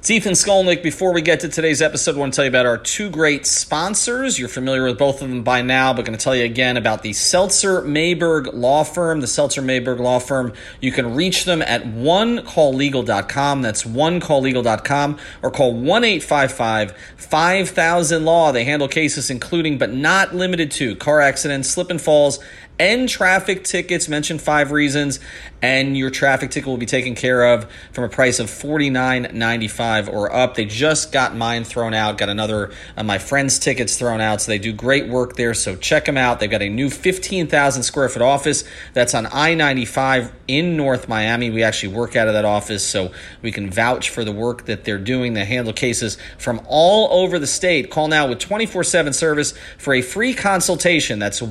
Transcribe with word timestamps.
It's 0.00 0.10
Ethan 0.10 0.32
Skolnick. 0.32 0.82
Before 0.82 1.12
we 1.12 1.20
get 1.20 1.40
to 1.40 1.48
today's 1.50 1.82
episode, 1.82 2.16
I 2.16 2.20
want 2.20 2.32
to 2.32 2.36
tell 2.36 2.44
you 2.46 2.48
about 2.48 2.64
our 2.64 2.78
two 2.78 3.10
great 3.10 3.44
sponsors. 3.44 4.38
You're 4.38 4.48
familiar 4.48 4.84
with 4.84 4.96
both 4.96 5.20
of 5.20 5.28
them 5.28 5.42
by 5.42 5.60
now, 5.60 5.92
but 5.92 6.06
going 6.06 6.16
to 6.16 6.24
tell 6.24 6.34
you 6.34 6.46
again 6.46 6.78
about 6.78 7.02
the 7.02 7.12
Seltzer 7.12 7.82
Mayberg 7.82 8.50
Law 8.54 8.82
Firm. 8.82 9.20
The 9.20 9.26
Seltzer 9.26 9.60
Mayberg 9.60 10.00
Law 10.00 10.18
Firm, 10.18 10.54
you 10.80 10.90
can 10.90 11.14
reach 11.14 11.44
them 11.44 11.60
at 11.60 11.84
onecalllegal.com. 11.84 13.60
That's 13.60 13.82
onecalllegal.com 13.82 15.18
or 15.42 15.50
call 15.50 15.74
1 15.74 16.04
855 16.04 16.96
5000 17.18 18.24
Law. 18.24 18.52
They 18.52 18.64
handle 18.64 18.88
cases 18.88 19.28
including, 19.28 19.76
but 19.76 19.92
not 19.92 20.34
limited 20.34 20.70
to, 20.70 20.96
car 20.96 21.20
accidents, 21.20 21.68
slip 21.68 21.90
and 21.90 22.00
falls, 22.00 22.38
and 22.80 23.10
traffic 23.10 23.62
tickets. 23.62 24.08
Mention 24.08 24.38
five 24.38 24.72
reasons, 24.72 25.20
and 25.60 25.98
your 25.98 26.08
traffic 26.08 26.50
ticket 26.50 26.66
will 26.66 26.78
be 26.78 26.86
taken 26.86 27.14
care 27.14 27.44
of 27.52 27.70
from 27.92 28.04
a 28.04 28.08
price 28.08 28.40
of 28.40 28.46
$49.95 28.46 30.10
or 30.10 30.34
up. 30.34 30.54
They 30.54 30.64
just 30.64 31.12
got 31.12 31.36
mine 31.36 31.64
thrown 31.64 31.92
out, 31.92 32.16
got 32.16 32.30
another 32.30 32.72
my 33.04 33.18
friend's 33.18 33.58
tickets 33.58 33.98
thrown 33.98 34.22
out, 34.22 34.40
so 34.40 34.50
they 34.50 34.58
do 34.58 34.72
great 34.72 35.08
work 35.08 35.36
there. 35.36 35.52
So 35.52 35.76
check 35.76 36.06
them 36.06 36.16
out. 36.16 36.40
They've 36.40 36.50
got 36.50 36.62
a 36.62 36.70
new 36.70 36.88
15,000 36.88 37.82
square 37.82 38.08
foot 38.08 38.22
office 38.22 38.64
that's 38.94 39.14
on 39.14 39.28
I 39.30 39.54
95 39.54 40.32
in 40.48 40.78
North 40.78 41.06
Miami. 41.06 41.50
We 41.50 41.62
actually 41.62 41.94
work 41.94 42.16
out 42.16 42.28
of 42.28 42.34
that 42.34 42.46
office, 42.46 42.82
so 42.86 43.12
we 43.42 43.52
can 43.52 43.70
vouch 43.70 44.08
for 44.08 44.24
the 44.24 44.32
work 44.32 44.64
that 44.64 44.84
they're 44.84 44.98
doing. 44.98 45.34
They 45.34 45.44
handle 45.44 45.74
cases 45.74 46.16
from 46.38 46.62
all 46.66 47.12
over 47.12 47.38
the 47.38 47.46
state. 47.46 47.90
Call 47.90 48.08
now 48.08 48.26
with 48.26 48.38
24 48.38 48.84
7 48.84 49.12
service 49.12 49.52
for 49.76 49.92
a 49.92 50.00
free 50.00 50.32
consultation. 50.32 51.18
That's 51.18 51.42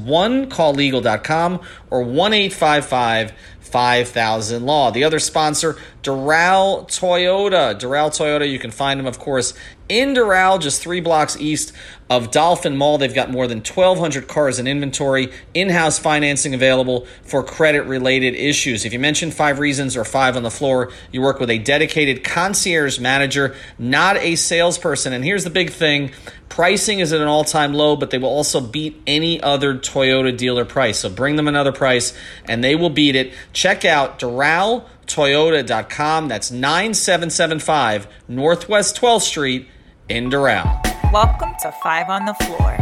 or 1.89 2.03
1 2.03 2.33
855 2.33 3.33
5000 3.59 4.65
Law. 4.65 4.91
The 4.91 5.03
other 5.03 5.19
sponsor, 5.19 5.77
Doral 6.01 6.87
Toyota. 6.87 7.79
Doral 7.79 8.09
Toyota, 8.09 8.49
you 8.49 8.59
can 8.59 8.71
find 8.71 8.99
them, 8.99 9.07
of 9.07 9.19
course, 9.19 9.53
in 9.89 10.13
Doral, 10.13 10.61
just 10.61 10.81
three 10.81 11.01
blocks 11.01 11.35
east 11.37 11.73
of 12.09 12.31
Dolphin 12.31 12.75
Mall. 12.75 12.97
They've 12.97 13.13
got 13.13 13.29
more 13.29 13.47
than 13.47 13.59
1,200 13.59 14.27
cars 14.27 14.57
in 14.57 14.65
inventory, 14.67 15.31
in 15.53 15.69
house 15.69 15.99
financing 15.99 16.55
available 16.55 17.05
for 17.23 17.43
credit 17.43 17.83
related 17.83 18.33
issues. 18.35 18.85
If 18.85 18.93
you 18.93 18.99
mention 18.99 19.31
five 19.31 19.59
reasons 19.59 19.95
or 19.95 20.03
five 20.03 20.35
on 20.35 20.43
the 20.43 20.49
floor, 20.49 20.91
you 21.11 21.21
work 21.21 21.39
with 21.39 21.51
a 21.51 21.59
dedicated 21.59 22.23
concierge 22.23 22.99
manager, 22.99 23.55
not 23.77 24.17
a 24.17 24.35
salesperson. 24.35 25.13
And 25.13 25.23
here's 25.23 25.43
the 25.43 25.49
big 25.49 25.71
thing 25.71 26.11
pricing 26.47 26.99
is 26.99 27.11
at 27.13 27.21
an 27.21 27.27
all 27.27 27.43
time 27.43 27.73
low, 27.73 27.95
but 27.95 28.09
they 28.09 28.17
will 28.17 28.29
also 28.29 28.59
beat 28.59 28.99
any 29.05 29.39
other 29.41 29.75
Toyota 29.75 30.35
dealer 30.35 30.65
price. 30.65 30.97
So 30.99 31.09
bring 31.09 31.35
them 31.35 31.47
another 31.47 31.71
price 31.71 32.17
and 32.45 32.63
they 32.63 32.75
will 32.75 32.89
beat 32.89 33.15
it. 33.15 33.33
Check 33.53 33.85
out 33.85 34.17
DoralToyota.com. 34.19 36.27
That's 36.27 36.49
9775 36.51 38.07
Northwest 38.27 38.99
12th 38.99 39.21
Street 39.21 39.67
in 40.09 40.27
Doral. 40.27 40.65
Welcome 41.13 41.53
to 41.61 41.71
Five 41.83 42.09
on 42.09 42.25
the 42.25 42.33
Floor, 42.33 42.77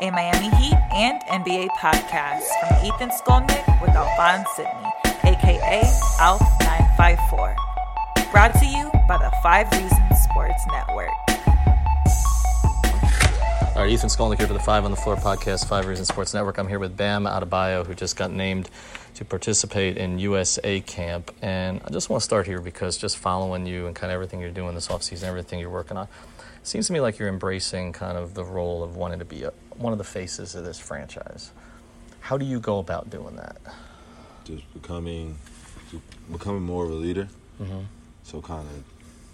a 0.00 0.10
Miami 0.12 0.48
Heat 0.56 0.78
and 0.94 1.20
NBA 1.22 1.68
podcast 1.70 2.44
from 2.60 2.86
Ethan 2.86 3.10
Skolnick 3.10 3.82
with 3.82 3.90
Alphonse 3.90 4.48
Sydney, 4.54 4.70
aka 5.24 5.82
Alf954. 6.20 7.56
Brought 8.30 8.54
to 8.54 8.66
you 8.66 8.88
by 9.08 9.18
the 9.18 9.32
Five 9.42 9.70
Reasons 9.72 10.20
Sports 10.22 10.62
Network. 10.70 11.10
All 13.74 13.82
right, 13.82 13.90
Ethan 13.90 14.08
Skolnick 14.08 14.38
here 14.38 14.46
for 14.46 14.54
the 14.54 14.60
Five 14.60 14.84
on 14.84 14.92
the 14.92 14.96
Floor 14.96 15.16
podcast, 15.16 15.66
Five 15.66 15.86
Reasons 15.86 16.06
Sports 16.08 16.32
Network. 16.32 16.58
I'm 16.58 16.68
here 16.68 16.78
with 16.78 16.96
Bam 16.96 17.24
Adebayo, 17.24 17.84
who 17.84 17.94
just 17.94 18.16
got 18.16 18.30
named 18.30 18.70
to 19.16 19.24
participate 19.24 19.96
in 19.96 20.18
USA 20.20 20.80
camp. 20.80 21.34
And 21.42 21.80
I 21.84 21.90
just 21.90 22.08
want 22.08 22.20
to 22.20 22.24
start 22.24 22.46
here 22.46 22.60
because 22.60 22.96
just 22.96 23.16
following 23.16 23.66
you 23.66 23.86
and 23.86 23.96
kind 23.96 24.12
of 24.12 24.14
everything 24.14 24.40
you're 24.40 24.50
doing 24.50 24.74
this 24.74 24.88
offseason, 24.88 25.24
everything 25.24 25.58
you're 25.58 25.70
working 25.70 25.96
on, 25.96 26.04
it 26.04 26.35
seems 26.66 26.88
to 26.88 26.92
me 26.92 27.00
like 27.00 27.18
you're 27.18 27.28
embracing 27.28 27.92
kind 27.92 28.18
of 28.18 28.34
the 28.34 28.44
role 28.44 28.82
of 28.82 28.96
wanting 28.96 29.18
to 29.20 29.24
be 29.24 29.44
a, 29.44 29.52
one 29.76 29.92
of 29.92 29.98
the 29.98 30.04
faces 30.04 30.54
of 30.54 30.64
this 30.64 30.78
franchise. 30.78 31.52
How 32.20 32.36
do 32.36 32.44
you 32.44 32.58
go 32.58 32.78
about 32.78 33.08
doing 33.08 33.36
that? 33.36 33.58
Just 34.44 34.72
becoming, 34.74 35.38
becoming 36.30 36.62
more 36.62 36.84
of 36.84 36.90
a 36.90 36.94
leader. 36.94 37.28
Mm-hmm. 37.60 37.82
So 38.24 38.42
kind 38.42 38.66
of 38.68 38.84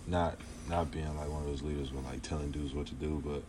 not 0.06 0.36
not 0.68 0.90
being 0.90 1.16
like 1.16 1.28
one 1.28 1.42
of 1.42 1.48
those 1.48 1.62
leaders 1.62 1.92
when 1.92 2.04
like 2.04 2.22
telling 2.22 2.50
dudes 2.50 2.74
what 2.74 2.86
to 2.86 2.94
do, 2.94 3.22
but 3.24 3.42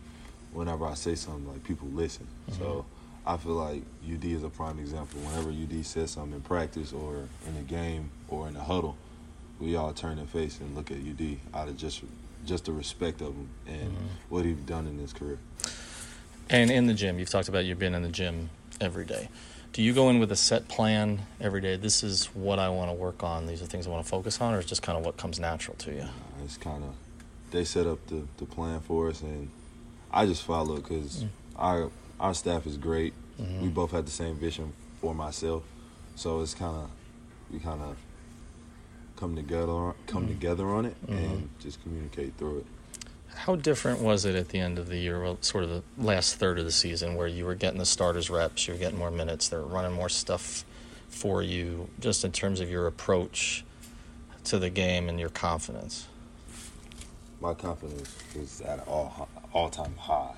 whenever 0.52 0.86
I 0.86 0.94
say 0.94 1.14
something, 1.14 1.46
like 1.46 1.62
people 1.64 1.88
listen. 1.88 2.26
Mm-hmm. 2.50 2.60
So 2.60 2.86
I 3.26 3.36
feel 3.36 3.52
like 3.52 3.82
UD 4.10 4.24
is 4.24 4.42
a 4.42 4.48
prime 4.48 4.78
example. 4.78 5.20
Whenever 5.20 5.50
UD 5.50 5.84
says 5.84 6.12
something 6.12 6.34
in 6.34 6.40
practice 6.40 6.92
or 6.92 7.28
in 7.46 7.56
a 7.58 7.62
game 7.62 8.10
or 8.28 8.48
in 8.48 8.56
a 8.56 8.62
huddle, 8.62 8.96
we 9.60 9.76
all 9.76 9.92
turn 9.92 10.18
and 10.18 10.28
face 10.28 10.58
and 10.60 10.74
look 10.74 10.90
at 10.90 10.96
UD 10.96 11.36
out 11.54 11.68
of 11.68 11.76
just 11.76 12.02
just 12.44 12.64
the 12.66 12.72
respect 12.72 13.20
of 13.20 13.28
him 13.34 13.48
and 13.66 13.92
Mm-hmm. 13.92 14.06
what 14.28 14.44
he's 14.44 14.56
done 14.58 14.86
in 14.86 14.98
his 14.98 15.12
career. 15.12 15.38
And 16.50 16.70
in 16.70 16.86
the 16.86 16.94
gym, 16.94 17.18
you've 17.18 17.30
talked 17.30 17.48
about 17.48 17.64
you 17.64 17.74
being 17.74 17.94
in 17.94 18.02
the 18.02 18.08
gym 18.08 18.50
every 18.80 19.04
day. 19.04 19.28
Do 19.72 19.82
you 19.82 19.92
go 19.92 20.08
in 20.10 20.18
with 20.20 20.30
a 20.30 20.36
set 20.36 20.68
plan 20.68 21.22
every 21.40 21.60
day? 21.60 21.76
This 21.76 22.02
is 22.04 22.26
what 22.26 22.58
I 22.58 22.68
want 22.68 22.90
to 22.90 22.94
work 22.94 23.24
on. 23.24 23.46
These 23.46 23.60
are 23.62 23.66
things 23.66 23.86
I 23.86 23.90
want 23.90 24.04
to 24.04 24.08
focus 24.10 24.40
on, 24.40 24.54
or 24.54 24.58
is 24.60 24.66
just 24.66 24.82
kind 24.82 24.96
of 24.98 25.04
what 25.04 25.16
comes 25.16 25.40
natural 25.40 25.76
to 25.78 25.92
you? 25.92 26.06
It's 26.44 26.56
kind 26.56 26.84
of 26.84 26.94
they 27.50 27.64
set 27.64 27.86
up 27.86 28.04
the, 28.06 28.22
the 28.36 28.44
plan 28.46 28.80
for 28.80 29.08
us, 29.08 29.20
and 29.22 29.48
I 30.12 30.26
just 30.26 30.42
follow 30.44 30.76
because 30.76 31.24
our 31.56 31.90
our 32.20 32.34
staff 32.34 32.66
is 32.66 32.76
great. 32.76 33.14
We 33.60 33.66
both 33.68 33.90
had 33.90 34.06
the 34.06 34.12
same 34.12 34.36
vision 34.36 34.72
for 35.00 35.12
myself, 35.14 35.64
so 36.14 36.40
it's 36.40 36.54
kind 36.54 36.76
of 36.76 36.90
we 37.52 37.58
kind 37.58 37.80
of 37.82 37.96
come 39.16 39.36
together 39.36 39.72
on- 39.72 39.94
come 40.06 40.24
mm. 40.24 40.28
together 40.28 40.66
on 40.68 40.86
it 40.86 40.96
and 41.08 41.18
mm-hmm. 41.18 41.46
just 41.60 41.82
communicate 41.82 42.36
through 42.36 42.58
it. 42.58 42.66
How 43.34 43.56
different 43.56 44.00
was 44.00 44.24
it 44.24 44.36
at 44.36 44.50
the 44.50 44.60
end 44.60 44.78
of 44.78 44.88
the 44.88 44.96
year, 44.96 45.20
well, 45.20 45.38
sort 45.40 45.64
of 45.64 45.70
the 45.70 45.82
last 45.98 46.36
third 46.36 46.58
of 46.58 46.64
the 46.64 46.72
season, 46.72 47.16
where 47.16 47.26
you 47.26 47.44
were 47.44 47.56
getting 47.56 47.78
the 47.78 47.86
starters 47.86 48.30
reps, 48.30 48.68
you 48.68 48.74
were 48.74 48.78
getting 48.78 48.98
more 48.98 49.10
minutes, 49.10 49.48
they 49.48 49.56
were 49.56 49.64
running 49.64 49.92
more 49.92 50.08
stuff 50.08 50.64
for 51.08 51.42
you, 51.42 51.88
just 52.00 52.24
in 52.24 52.30
terms 52.30 52.60
of 52.60 52.70
your 52.70 52.86
approach 52.86 53.64
to 54.44 54.58
the 54.58 54.70
game 54.70 55.08
and 55.08 55.18
your 55.18 55.30
confidence? 55.30 56.06
My 57.40 57.54
confidence 57.54 58.16
was 58.36 58.60
at 58.60 58.78
an 58.78 58.84
all 58.86 59.28
all 59.52 59.68
time 59.68 59.94
high. 59.96 60.36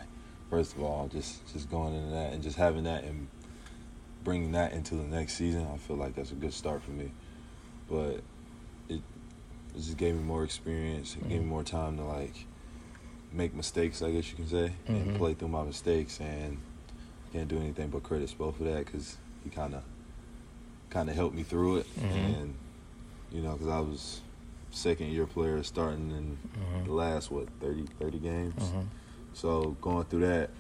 First 0.50 0.75
of 0.75 0.82
all, 0.82 1.08
just 1.08 1.52
just 1.52 1.70
going 1.70 1.94
into 1.94 2.11
that 2.11 2.32
and 2.32 2.43
just 2.43 2.56
having 2.56 2.84
that 2.84 3.05
and 3.05 3.28
bringing 4.25 4.52
that 4.52 4.73
into 4.73 4.94
the 4.94 5.05
next 5.05 5.34
season, 5.34 5.67
I 5.73 5.76
feel 5.76 5.96
like 5.96 6.14
that's 6.14 6.32
a 6.32 6.34
good 6.34 6.52
start 6.52 6.82
for 6.82 6.90
me. 6.90 7.12
But 7.88 8.23
it 9.76 9.81
just 9.82 9.96
gave 9.96 10.14
me 10.14 10.23
more 10.23 10.43
experience. 10.44 11.17
It 11.17 11.28
gave 11.28 11.40
me 11.40 11.46
more 11.46 11.62
time 11.62 11.96
to 11.99 12.05
like 12.05 12.34
make 13.32 13.55
mistakes, 13.55 14.00
I 14.02 14.11
guess 14.11 14.31
you 14.31 14.37
can 14.37 14.49
say, 14.49 14.73
and 14.88 15.11
Mhm. 15.11 15.14
play 15.19 15.34
through 15.34 15.49
my 15.49 15.62
mistakes. 15.64 16.20
And 16.20 16.58
can't 17.32 17.49
do 17.49 17.58
anything 17.58 17.88
but 17.90 18.02
credit 18.02 18.31
Spo 18.31 18.55
for 18.55 18.64
that 18.64 18.87
because 18.87 19.17
he 19.44 19.50
kind 19.50 19.75
of 19.75 19.82
kind 20.90 21.11
of 21.11 21.17
helped 21.17 21.34
me 21.34 21.43
through 21.43 21.78
it. 21.78 21.87
Mhm. 21.99 22.12
And 22.40 22.55
you 23.32 23.43
know, 23.43 23.52
because 23.52 23.69
I 23.69 23.81
was 23.81 24.20
second 24.70 25.08
year 25.08 25.26
player 25.26 25.62
starting 25.62 26.11
in 26.11 26.38
Mhm. 26.58 26.87
the 26.87 26.93
last 26.93 27.31
what 27.31 27.49
30, 27.61 27.84
30 27.99 28.19
games. 28.19 28.73
So 29.34 29.76
going 29.82 30.05
through 30.05 30.20
that 30.20 30.50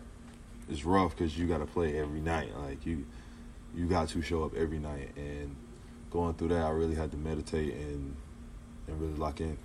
is 0.68 0.84
rough 0.84 1.16
because 1.16 1.38
you 1.38 1.46
got 1.46 1.58
to 1.58 1.66
play 1.66 1.96
every 1.98 2.20
night. 2.20 2.50
Like 2.58 2.84
you, 2.84 3.06
you 3.74 3.86
got 3.86 4.08
to 4.08 4.20
show 4.22 4.42
up 4.44 4.54
every 4.54 4.78
night, 4.78 5.12
and 5.16 5.54
going 6.10 6.34
through 6.34 6.48
that, 6.48 6.64
I 6.66 6.70
really 6.70 6.94
had 6.94 7.10
to 7.12 7.16
meditate 7.16 7.74
and 7.74 8.16
and 8.86 9.00
really 9.00 9.14
lock 9.14 9.40
in. 9.40 9.56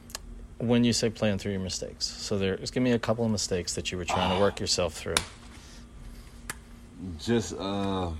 when 0.59 0.83
you 0.83 0.93
say 0.93 1.09
playing 1.09 1.39
through 1.39 1.51
your 1.53 1.61
mistakes. 1.61 2.05
So 2.05 2.37
there, 2.37 2.57
just 2.57 2.73
give 2.73 2.83
me 2.83 2.91
a 2.91 2.99
couple 2.99 3.25
of 3.25 3.31
mistakes 3.31 3.73
that 3.75 3.91
you 3.91 3.97
were 3.97 4.05
trying 4.05 4.35
to 4.35 4.39
work 4.39 4.59
yourself 4.59 4.93
through. 4.93 5.15
Just 7.19 7.53
uh, 7.53 8.11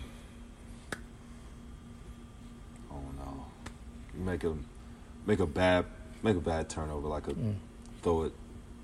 don't. 2.90 3.46
You 4.18 4.26
make 4.26 4.44
a 4.44 4.56
make 5.26 5.40
a 5.40 5.46
bad 5.46 5.86
make 6.24 6.38
a 6.38 6.42
bad 6.42 6.70
turnover, 6.70 7.08
like 7.08 7.28
a 7.28 7.34
mm. 7.34 7.56
throw 8.02 8.24
it 8.24 8.34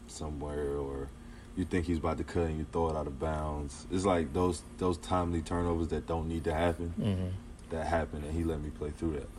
somewhere, 0.07 0.77
or 0.77 1.09
you 1.55 1.65
think 1.65 1.85
he's 1.85 1.97
about 1.97 2.17
to 2.19 2.23
cut 2.23 2.43
and 2.43 2.59
you 2.59 2.65
throw 2.71 2.89
it 2.89 2.95
out 2.95 3.07
of 3.07 3.19
bounds. 3.19 3.85
It's 3.91 4.05
like 4.05 4.33
those 4.33 4.61
those 4.77 4.97
timely 4.97 5.41
turnovers 5.41 5.87
that 5.89 6.07
don't 6.07 6.27
need 6.27 6.43
to 6.45 6.53
happen 6.53 6.93
mm-hmm. 6.99 7.75
that 7.75 7.87
happen, 7.87 8.23
and 8.23 8.33
he 8.33 8.43
let 8.43 8.61
me 8.61 8.69
play 8.69 8.91
through 8.91 9.13
that. 9.13 9.29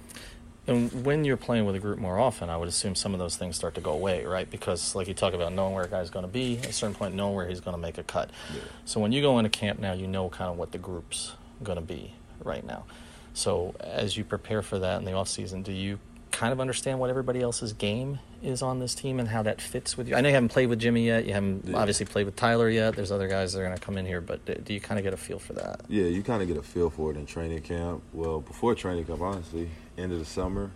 And 0.69 1.05
when 1.05 1.25
you're 1.25 1.39
playing 1.39 1.65
with 1.65 1.75
a 1.75 1.79
group 1.79 1.99
more 1.99 2.19
often, 2.19 2.51
I 2.51 2.57
would 2.57 2.69
assume 2.69 2.95
some 2.95 3.15
of 3.15 3.19
those 3.19 3.37
things 3.37 3.57
start 3.57 3.75
to 3.77 3.81
go 3.81 3.93
away, 3.93 4.25
right? 4.27 4.49
Because, 4.49 4.95
like 4.95 5.09
you 5.09 5.15
talk 5.15 5.33
about 5.33 5.53
knowing 5.53 5.75
where 5.75 5.85
a 5.85 5.89
guy's 5.89 6.11
going 6.11 6.27
to 6.27 6.31
be, 6.31 6.59
at 6.59 6.67
a 6.67 6.73
certain 6.73 6.95
point, 6.95 7.15
knowing 7.15 7.35
where 7.35 7.49
he's 7.49 7.61
going 7.61 7.75
to 7.75 7.81
make 7.81 7.97
a 7.97 8.03
cut. 8.03 8.31
Yeah. 8.55 8.61
So 8.85 9.01
when 9.01 9.11
you 9.11 9.23
go 9.23 9.39
into 9.39 9.49
camp 9.49 9.81
now, 9.81 9.95
you 9.95 10.07
know 10.07 10.29
kind 10.29 10.51
of 10.51 10.59
what 10.59 10.73
the 10.73 10.79
group's 10.79 11.33
going 11.63 11.77
to 11.77 11.85
be 11.85 12.13
right 12.45 12.65
now. 12.65 12.85
So 13.33 13.75
as 13.81 14.17
you 14.17 14.25
prepare 14.25 14.63
for 14.63 14.79
that 14.81 14.99
in 14.99 15.05
the 15.05 15.13
off 15.13 15.29
season, 15.29 15.63
do 15.63 15.73
you 15.73 15.99
kind 16.39 16.53
of 16.53 16.61
understand 16.61 17.01
what 17.01 17.11
everybody 17.11 17.41
else's 17.41 17.73
game 17.73 18.21
is 18.45 18.63
on 18.63 18.79
this 18.79 18.95
team 18.95 19.19
and 19.19 19.29
how 19.29 19.43
that 19.43 19.61
fits 19.61 19.97
with 19.97 20.07
you? 20.07 20.15
I 20.15 20.21
know 20.21 20.29
you 20.29 20.35
haven't 20.35 20.51
played 20.51 20.69
with 20.69 20.79
Jimmy 20.79 21.05
yet. 21.05 21.27
You 21.27 21.33
haven't 21.33 21.65
yeah. 21.67 21.77
obviously 21.77 22.07
played 22.07 22.27
with 22.27 22.37
Tyler 22.37 22.69
yet. 22.69 22.95
There's 22.95 23.11
other 23.11 23.27
guys 23.27 23.53
that 23.53 23.61
are 23.61 23.65
going 23.65 23.77
to 23.77 23.85
come 23.85 23.99
in 23.99 24.07
here, 24.07 24.21
but 24.21 24.65
do 24.65 24.73
you 24.73 24.81
kind 24.81 25.01
of 25.01 25.05
get 25.05 25.13
a 25.13 25.17
feel 25.17 25.41
for 25.41 25.55
that? 25.55 25.81
Yeah, 25.89 26.05
you 26.05 26.23
kind 26.23 26.41
of 26.41 26.47
get 26.47 26.57
a 26.57 26.63
feel 26.63 26.91
for 26.91 27.11
it 27.11 27.17
in 27.17 27.27
training 27.27 27.63
camp. 27.63 28.05
Well, 28.13 28.41
before 28.41 28.77
training 28.77 29.07
camp, 29.07 29.21
honestly, 29.21 29.69
end 29.97 30.13
of 30.13 30.21
the 30.21 30.25
summer, 30.25 30.71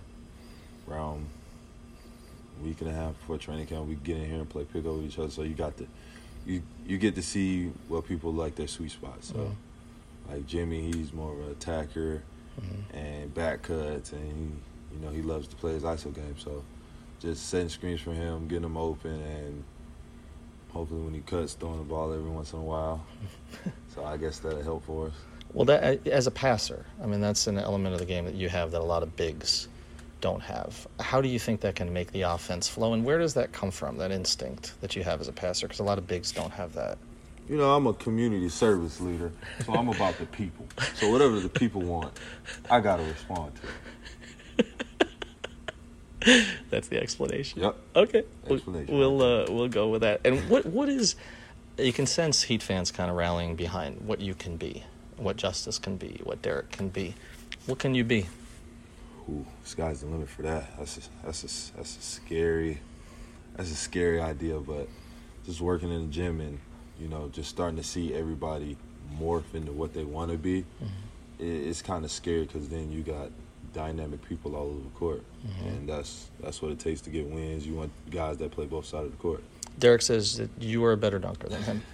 around 0.91 1.26
a 2.61 2.65
week 2.65 2.81
and 2.81 2.91
a 2.91 2.93
half 2.93 3.17
before 3.20 3.38
training 3.38 3.67
camp, 3.67 3.87
we 3.87 3.94
get 3.94 4.17
in 4.17 4.26
here 4.26 4.41
and 4.41 4.50
play 4.50 4.65
pickup 4.65 4.97
with 4.97 5.05
each 5.05 5.19
other. 5.20 5.31
So 5.31 5.43
you 5.43 5.55
got 5.55 5.76
the 5.76 5.87
you 6.44 6.62
you 6.87 6.99
get 6.99 7.15
to 7.15 7.23
see 7.23 7.70
what 7.87 8.08
people 8.08 8.32
like 8.32 8.56
their 8.56 8.67
sweet 8.67 8.91
spot. 8.91 9.23
So 9.23 9.35
mm-hmm. 9.35 10.32
like 10.32 10.47
Jimmy, 10.49 10.91
he's 10.91 11.12
more 11.12 11.32
of 11.32 11.38
an 11.38 11.53
attacker 11.53 12.25
mm-hmm. 12.61 12.97
and 12.97 13.32
back 13.32 13.62
cuts, 13.62 14.12
and 14.12 14.26
he, 14.26 14.71
you 14.94 15.05
know 15.05 15.12
he 15.12 15.23
loves 15.23 15.49
to 15.49 15.56
play 15.56 15.73
his 15.73 15.83
ISO 15.83 16.15
game. 16.15 16.37
So 16.39 16.62
just 17.21 17.49
setting 17.49 17.69
screens 17.69 18.00
for 18.00 18.12
him, 18.12 18.49
getting 18.49 18.65
him 18.65 18.77
open, 18.77 19.12
and 19.12 19.65
hopefully 20.71 21.03
when 21.03 21.15
he 21.15 21.21
cuts, 21.21 21.55
throwing 21.55 21.79
the 21.79 21.85
ball 21.85 22.12
every 22.12 22.31
once 22.31 22.53
in 22.53 22.59
a 22.59 22.62
while. 22.62 23.05
so 23.94 24.05
I 24.05 24.17
guess 24.17 24.39
that'll 24.39 24.62
help 24.62 24.85
for 24.85 25.06
us. 25.09 25.12
Well, 25.53 25.67
that 25.67 26.06
uh, 26.06 26.11
as 26.11 26.27
a 26.27 26.31
passer, 26.31 26.87
I 27.03 27.06
mean 27.06 27.21
that's 27.21 27.47
an 27.47 27.59
element 27.59 27.94
of 27.94 28.00
the 28.00 28.06
game 28.06 28.25
that 28.25 28.35
you 28.35 28.49
have 28.49 28.71
that 28.73 28.81
a 28.81 28.85
lot 28.85 29.03
of 29.03 29.17
bigs 29.17 29.69
don't 30.21 30.41
have. 30.41 30.87
How 31.00 31.21
do 31.21 31.29
you 31.29 31.39
think 31.39 31.61
that 31.61 31.75
can 31.75 31.93
make 31.93 32.12
the 32.12 32.23
offense 32.23 32.69
flow, 32.69 32.94
and 32.94 33.05
where 33.05 33.19
does 33.19 33.35
that 33.35 33.53
come 33.53 33.71
from? 33.71 33.99
That 33.99 34.11
instinct 34.11 34.81
that 34.81 34.97
you 34.97 35.03
have 35.03 35.21
as 35.21 35.29
a 35.29 35.33
passer, 35.33 35.67
because 35.67 35.81
a 35.81 35.85
lot 35.85 35.99
of 35.99 36.06
bigs 36.06 36.33
don't 36.33 36.53
have 36.53 36.73
that. 36.75 36.97
You 37.49 37.56
know, 37.56 37.75
I'm 37.75 37.87
a 37.87 37.93
community 37.93 38.49
service 38.49 39.00
leader, 39.00 39.33
so 39.67 39.75
I'm 39.75 39.89
about 39.89 40.17
the 40.17 40.27
people. 40.27 40.67
So 40.94 41.11
whatever 41.11 41.41
the 41.41 41.49
people 41.49 41.83
want, 41.83 42.19
I 42.71 42.81
gotta 42.81 43.03
respond 43.03 43.56
to. 43.56 43.62
That's 46.70 46.88
the 46.88 47.00
explanation. 47.00 47.62
Yep. 47.62 47.76
Okay. 47.96 48.24
Explanation. 48.48 48.98
We'll 48.98 49.22
uh, 49.22 49.46
we'll 49.48 49.69
go 49.69 49.88
with 49.88 50.02
that. 50.02 50.20
And 50.24 50.48
what 50.48 50.66
what 50.66 50.88
is 50.88 51.16
you 51.78 51.92
can 51.92 52.06
sense 52.06 52.42
Heat 52.42 52.62
fans 52.62 52.90
kind 52.90 53.10
of 53.10 53.16
rallying 53.16 53.56
behind 53.56 54.02
what 54.06 54.20
you 54.20 54.34
can 54.34 54.56
be, 54.56 54.84
what 55.16 55.36
Justise 55.36 55.78
can 55.78 55.96
be, 55.96 56.20
what 56.24 56.42
Derrick 56.42 56.70
can 56.70 56.88
be. 56.88 57.14
What 57.66 57.78
can 57.78 57.94
you 57.94 58.04
be? 58.04 58.26
Ooh, 59.28 59.46
sky's 59.64 60.00
the 60.00 60.06
limit 60.06 60.28
for 60.28 60.42
that. 60.42 60.76
That's 60.76 60.98
a, 60.98 61.00
that's 61.24 61.44
a, 61.44 61.76
that's 61.76 61.96
a 61.96 62.02
scary 62.02 62.80
that's 63.56 63.70
a 63.70 63.76
scary 63.76 64.20
idea, 64.20 64.58
but 64.58 64.88
just 65.44 65.60
working 65.60 65.90
in 65.90 66.06
the 66.06 66.12
gym 66.12 66.40
and 66.40 66.58
you 66.98 67.08
know 67.08 67.28
just 67.32 67.50
starting 67.50 67.76
to 67.76 67.84
see 67.84 68.14
everybody 68.14 68.76
morph 69.19 69.54
into 69.54 69.72
what 69.72 69.92
they 69.92 70.04
want 70.04 70.30
to 70.30 70.38
be, 70.38 70.62
mm-hmm. 70.62 70.86
it, 71.38 71.69
it's 71.69 71.82
kind 71.82 72.04
of 72.04 72.10
scary 72.10 72.44
because 72.44 72.69
then 72.69 72.90
you 72.90 73.02
got 73.02 73.30
dynamic 73.72 74.26
people 74.28 74.54
all 74.56 74.66
over 74.66 74.80
the 74.80 74.98
court, 74.98 75.22
mm-hmm. 75.46 75.69
and 75.69 75.88
that's 75.88 76.30
that's 76.40 76.60
what 76.62 76.72
it 76.72 76.78
takes 76.78 77.00
to 77.02 77.10
get 77.10 77.26
wins. 77.26 77.66
You 77.66 77.74
want 77.74 77.92
guys 78.10 78.38
that 78.38 78.50
play 78.50 78.66
both 78.66 78.86
sides 78.86 79.06
of 79.06 79.12
the 79.12 79.19
court. 79.19 79.42
Derrick 79.78 80.02
says 80.02 80.36
that 80.36 80.50
you 80.58 80.84
are 80.84 80.92
a 80.92 80.96
better 80.96 81.19
dunker 81.19 81.48
than 81.48 81.62
him. 81.62 81.82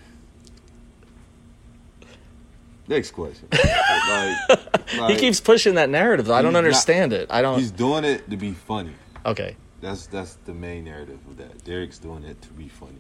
Next 2.89 3.11
question. 3.11 3.49
like, 3.53 4.37
like, 4.99 5.11
he 5.11 5.17
keeps 5.17 5.41
pushing 5.41 5.75
that 5.75 5.91
narrative. 5.91 6.27
Though. 6.27 6.35
I 6.35 6.43
don't 6.43 6.57
understand 6.57 7.13
not, 7.13 7.21
it. 7.21 7.29
I 7.31 7.43
don't. 7.43 7.59
He's 7.59 7.71
doing 7.71 8.05
it 8.05 8.29
to 8.31 8.37
be 8.37 8.53
funny. 8.53 8.95
Okay. 9.27 9.57
That's 9.81 10.07
that's 10.07 10.35
the 10.45 10.55
main 10.55 10.85
narrative 10.85 11.21
of 11.29 11.37
that. 11.37 11.65
Derrick's 11.65 11.99
doing 11.99 12.25
it 12.25 12.41
to 12.43 12.49
be 12.49 12.69
funny, 12.69 12.99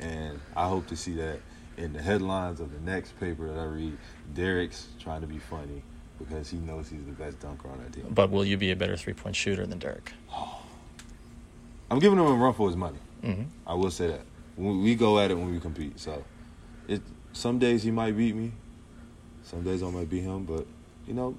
and 0.00 0.40
I 0.56 0.68
hope 0.68 0.88
to 0.88 0.96
see 0.96 1.12
that 1.14 1.38
in 1.76 1.92
the 1.92 2.02
headlines 2.02 2.58
of 2.58 2.72
the 2.72 2.80
next 2.80 3.18
paper 3.20 3.46
that 3.46 3.58
I 3.58 3.64
read. 3.64 3.96
Derrick's 4.34 4.88
trying 4.98 5.20
to 5.20 5.28
be 5.28 5.38
funny 5.38 5.82
because 6.18 6.50
he 6.50 6.58
knows 6.58 6.88
he's 6.88 7.04
the 7.04 7.12
best 7.12 7.40
dunker 7.40 7.68
on 7.68 7.78
that 7.78 7.92
team. 7.92 8.06
But 8.10 8.30
will 8.30 8.44
you 8.44 8.56
be 8.56 8.70
a 8.70 8.76
better 8.76 8.96
three 8.96 9.12
point 9.12 9.36
shooter 9.36 9.66
than 9.66 9.78
Derrick? 9.78 10.12
I'm 11.90 11.98
giving 11.98 12.18
him 12.18 12.26
a 12.26 12.32
run 12.32 12.52
for 12.54 12.68
his 12.68 12.76
money. 12.76 12.98
Mm-hmm. 13.22 13.44
I 13.66 13.74
will 13.74 13.90
say 13.90 14.08
that. 14.08 14.22
We 14.56 14.94
go 14.94 15.18
at 15.18 15.30
it 15.30 15.34
when 15.34 15.52
we 15.52 15.60
compete. 15.60 16.00
So, 16.00 16.24
it 16.88 17.02
some 17.32 17.58
days 17.58 17.82
he 17.82 17.90
might 17.90 18.16
beat 18.16 18.34
me, 18.34 18.52
some 19.42 19.62
days 19.62 19.82
I 19.82 19.90
might 19.90 20.08
beat 20.08 20.22
him, 20.22 20.44
but 20.44 20.66
you 21.06 21.14
know, 21.14 21.36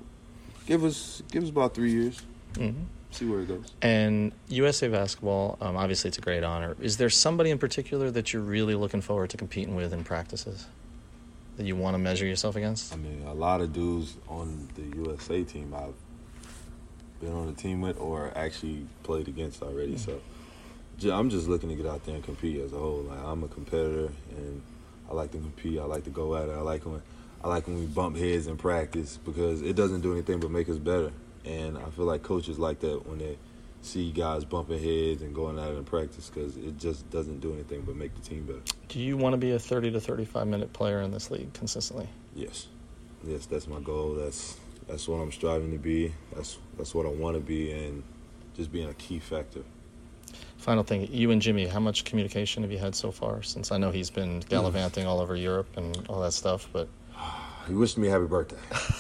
give 0.68 0.84
us 0.84 1.24
give 1.32 1.44
us 1.44 1.50
about 1.50 1.74
three 1.74 1.92
years. 1.92 2.22
Mm-hmm. 2.54 2.84
See 3.12 3.26
where 3.26 3.40
it 3.40 3.48
goes. 3.48 3.72
And 3.82 4.32
USA 4.50 4.88
basketball, 4.90 5.58
um, 5.62 5.76
obviously, 5.78 6.10
it's 6.10 6.18
a 6.18 6.22
great 6.22 6.44
honor. 6.44 6.76
Is 6.80 6.98
there 6.98 7.10
somebody 7.10 7.50
in 7.50 7.58
particular 7.58 8.12
that 8.12 8.34
you're 8.34 8.42
really 8.42 8.76
looking 8.76 9.02
forward 9.02 9.30
to 9.32 9.38
competing 9.38 9.76
with 9.76 9.94
in 9.94 10.04
practices 10.04 10.68
that 11.58 11.66
you 11.66 11.76
want 11.76 11.96
to 11.96 11.98
measure 11.98 12.26
yourself 12.26 12.56
against? 12.56 12.94
I 12.94 12.98
mean, 12.98 13.24
a 13.28 13.34
lot 13.34 13.62
of 13.62 13.74
dudes 13.74 14.16
on 14.28 14.70
the 14.76 14.98
USA 14.98 15.44
team 15.44 15.74
I've 15.76 15.94
been 17.20 17.34
on 17.34 17.48
the 17.48 17.54
team 17.54 17.82
with 17.82 18.00
or 18.00 18.32
actually 18.36 18.86
played 19.04 19.28
against 19.28 19.62
already. 19.62 19.96
Mm-hmm. 19.96 20.18
So 21.00 21.16
I'm 21.16 21.30
just 21.30 21.48
looking 21.48 21.70
to 21.70 21.76
get 21.76 21.86
out 21.86 22.06
there 22.06 22.16
and 22.16 22.24
compete 22.24 22.62
as 22.62 22.74
a 22.74 22.78
whole. 22.78 23.02
Like 23.02 23.20
I'm 23.20 23.44
a 23.44 23.48
competitor 23.48 24.12
and 24.30 24.62
I 25.10 25.14
like 25.14 25.32
to 25.32 25.38
compete. 25.38 25.80
I 25.80 25.84
like 25.84 26.04
to 26.06 26.10
go 26.10 26.36
at 26.36 26.50
it. 26.50 26.54
I 26.54 26.62
like 26.62 26.86
when 26.86 27.02
I 27.44 27.48
like 27.48 27.68
when 27.68 27.80
we 27.80 27.86
bump 27.86 28.18
heads 28.18 28.48
in 28.48 28.58
practice 28.58 29.20
because 29.24 29.62
it 29.62 29.76
doesn't 29.76 30.02
do 30.02 30.12
anything 30.12 30.40
but 30.40 30.52
make 30.52 30.70
us 30.70 30.78
better. 30.78 31.12
And 31.46 31.78
I 31.78 31.90
feel 31.92 32.06
like 32.06 32.24
coaches 32.24 32.60
like 32.60 32.80
that 32.82 33.08
when 33.08 33.20
they 33.20 33.38
see 33.88 34.12
guys 34.12 34.46
bumping 34.46 34.84
heads 34.84 35.22
and 35.22 35.34
going 35.34 35.58
at 35.58 35.70
it 35.70 35.78
in 35.78 35.84
practice 35.84 36.30
because 36.30 36.58
it 36.58 36.78
just 36.78 37.10
doesn't 37.10 37.40
do 37.40 37.54
anything 37.54 37.82
but 37.82 37.96
make 37.96 38.14
the 38.16 38.22
team 38.22 38.46
better. 38.46 38.62
Do 38.90 39.00
you 39.00 39.18
want 39.18 39.34
to 39.34 39.38
be 39.38 39.52
a 39.52 39.60
30 39.60 39.92
to 39.92 40.00
35 40.00 40.48
minute 40.48 40.74
player 40.74 41.02
in 41.02 41.12
this 41.12 41.32
league 41.32 41.54
consistently? 41.54 42.08
Yes. 42.36 42.68
Yes, 43.24 43.46
that's 43.46 43.68
my 43.68 43.80
goal. 43.80 44.14
That's 44.14 44.58
that's 44.88 45.08
what 45.08 45.18
I'm 45.18 45.32
striving 45.32 45.72
to 45.72 45.78
be. 45.78 46.14
That's 46.36 46.58
that's 46.78 46.94
what 46.94 47.06
I 47.06 47.10
want 47.10 47.36
to 47.36 47.42
be 47.42 47.72
and 47.72 48.04
just 48.56 48.72
being 48.72 48.90
a 48.90 48.94
key 48.94 49.20
factor. 49.20 49.64
Final 50.58 50.84
thing, 50.84 51.08
you 51.12 51.32
and 51.32 51.42
Jimmy, 51.42 51.68
how 51.68 51.80
much 51.80 52.04
communication 52.04 52.64
have 52.64 52.72
you 52.72 52.78
had 52.78 52.96
so 52.96 53.12
far? 53.12 53.44
Since 53.44 53.72
I 53.72 53.78
know 53.78 53.92
he's 53.92 54.10
been 54.10 54.42
gallivanting 54.42 55.06
all 55.06 55.20
over 55.20 55.36
Europe 55.36 55.68
and 55.78 56.06
all 56.10 56.20
that 56.22 56.34
stuff, 56.34 56.68
but 56.74 56.90
he 57.68 57.74
wished 57.74 57.98
me 57.98 58.08
a 58.08 58.12
happy 58.12 58.26
birthday. 58.26 58.58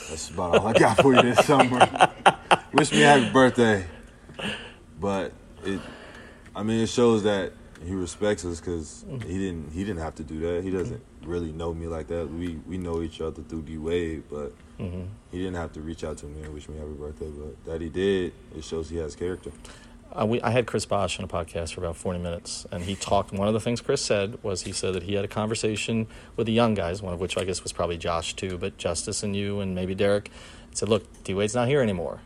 That's 0.09 0.29
about 0.29 0.57
all 0.57 0.67
I 0.67 0.73
got 0.73 1.01
for 1.01 1.13
you 1.13 1.21
this 1.21 1.45
summer. 1.45 1.79
Wish 2.73 2.91
me 2.91 3.03
a 3.03 3.07
happy 3.07 3.29
birthday. 3.31 3.85
But 4.99 5.33
it, 5.63 5.79
I 6.55 6.63
mean, 6.63 6.81
it 6.81 6.89
shows 6.89 7.23
that 7.23 7.53
he 7.85 7.93
respects 7.93 8.43
us 8.45 8.59
because 8.59 9.05
he 9.09 9.37
didn't 9.37 9.71
he 9.71 9.83
didn't 9.83 10.01
have 10.01 10.15
to 10.15 10.23
do 10.23 10.39
that. 10.39 10.63
He 10.63 10.71
doesn't 10.71 11.01
really 11.23 11.51
know 11.51 11.73
me 11.73 11.87
like 11.87 12.07
that. 12.07 12.31
We 12.31 12.59
we 12.67 12.77
know 12.77 13.01
each 13.01 13.21
other 13.21 13.41
through 13.43 13.63
D 13.63 13.77
Wade, 13.77 14.23
but 14.29 14.53
mm-hmm. 14.79 15.03
he 15.31 15.37
didn't 15.37 15.55
have 15.55 15.73
to 15.73 15.81
reach 15.81 16.03
out 16.03 16.17
to 16.19 16.25
me 16.25 16.43
and 16.43 16.53
wish 16.53 16.67
me 16.67 16.77
happy 16.77 16.91
birthday. 16.91 17.29
But 17.29 17.65
that 17.65 17.81
he 17.81 17.89
did, 17.89 18.33
it 18.55 18.63
shows 18.63 18.89
he 18.89 18.97
has 18.97 19.15
character. 19.15 19.51
Uh, 20.17 20.25
we, 20.25 20.41
I 20.41 20.51
had 20.51 20.65
Chris 20.65 20.85
Bosh 20.85 21.19
on 21.19 21.25
a 21.25 21.27
podcast 21.27 21.73
for 21.73 21.81
about 21.81 21.97
40 21.97 22.19
minutes, 22.19 22.65
and 22.71 22.83
he 22.83 22.95
talked. 22.95 23.33
One 23.33 23.47
of 23.47 23.53
the 23.53 23.59
things 23.59 23.81
Chris 23.81 24.01
said 24.01 24.41
was 24.41 24.61
he 24.61 24.71
said 24.71 24.93
that 24.93 25.03
he 25.03 25.15
had 25.15 25.25
a 25.25 25.27
conversation 25.27 26.07
with 26.37 26.47
the 26.47 26.53
young 26.53 26.73
guys, 26.73 27.01
one 27.01 27.13
of 27.13 27.19
which 27.19 27.37
I 27.37 27.43
guess 27.43 27.61
was 27.61 27.73
probably 27.73 27.97
Josh 27.97 28.33
too, 28.33 28.57
but 28.57 28.77
Justise 28.77 29.21
and 29.23 29.35
you 29.35 29.59
and 29.59 29.75
maybe 29.75 29.93
Derrick. 29.93 30.31
Said, 30.73 30.89
"Look, 30.89 31.23
D 31.23 31.33
Wade's 31.33 31.55
not 31.55 31.67
here 31.67 31.81
anymore. 31.81 32.21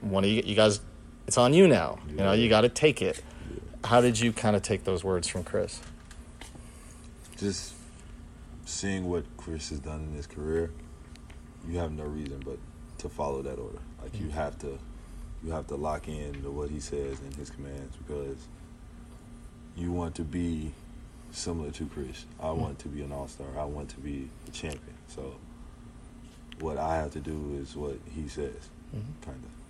One 0.00 0.24
of 0.24 0.30
you, 0.30 0.42
you 0.44 0.54
guys, 0.54 0.80
it's 1.26 1.38
on 1.38 1.54
you 1.54 1.68
now. 1.68 1.98
You 2.08 2.16
know, 2.16 2.32
you 2.32 2.48
got 2.48 2.62
to 2.62 2.68
take 2.68 3.02
it." 3.02 3.22
How 3.84 4.00
did 4.00 4.18
you 4.18 4.32
kind 4.32 4.54
of 4.54 4.62
take 4.62 4.84
those 4.84 5.02
words 5.02 5.26
from 5.26 5.42
Chris? 5.42 5.80
Just 7.36 7.74
seeing 8.64 9.08
what 9.08 9.24
Chris 9.36 9.70
has 9.70 9.80
done 9.80 10.04
in 10.04 10.12
his 10.12 10.26
career, 10.26 10.70
you 11.68 11.78
have 11.78 11.92
no 11.92 12.04
reason 12.04 12.40
but 12.44 12.58
to 12.98 13.08
follow 13.08 13.42
that 13.42 13.58
order. 13.58 13.78
Like 14.00 14.18
you 14.18 14.30
have 14.30 14.58
to 14.60 14.78
you 15.44 15.50
have 15.50 15.66
to 15.68 15.76
lock 15.76 16.08
in 16.08 16.42
to 16.42 16.50
what 16.50 16.70
he 16.70 16.78
says 16.80 17.18
and 17.20 17.34
his 17.34 17.50
commands 17.50 17.96
because 17.96 18.36
you 19.76 19.90
want 19.90 20.14
to 20.16 20.22
be 20.22 20.72
similar 21.32 21.70
to 21.72 21.86
Chris. 21.86 22.24
I 22.38 22.44
mm-hmm. 22.46 22.60
want 22.60 22.78
to 22.80 22.88
be 22.88 23.02
an 23.02 23.12
all 23.12 23.26
star. 23.26 23.46
I 23.58 23.64
want 23.64 23.88
to 23.90 24.00
be 24.00 24.28
a 24.46 24.50
champion. 24.50 24.94
So 25.08 25.34
what 26.60 26.78
I 26.78 26.96
have 26.96 27.12
to 27.12 27.20
do 27.20 27.58
is 27.60 27.76
what 27.76 27.96
he 28.14 28.28
says, 28.28 28.68
mm-hmm. 28.94 29.22
kind 29.22 29.42
of. 29.42 29.61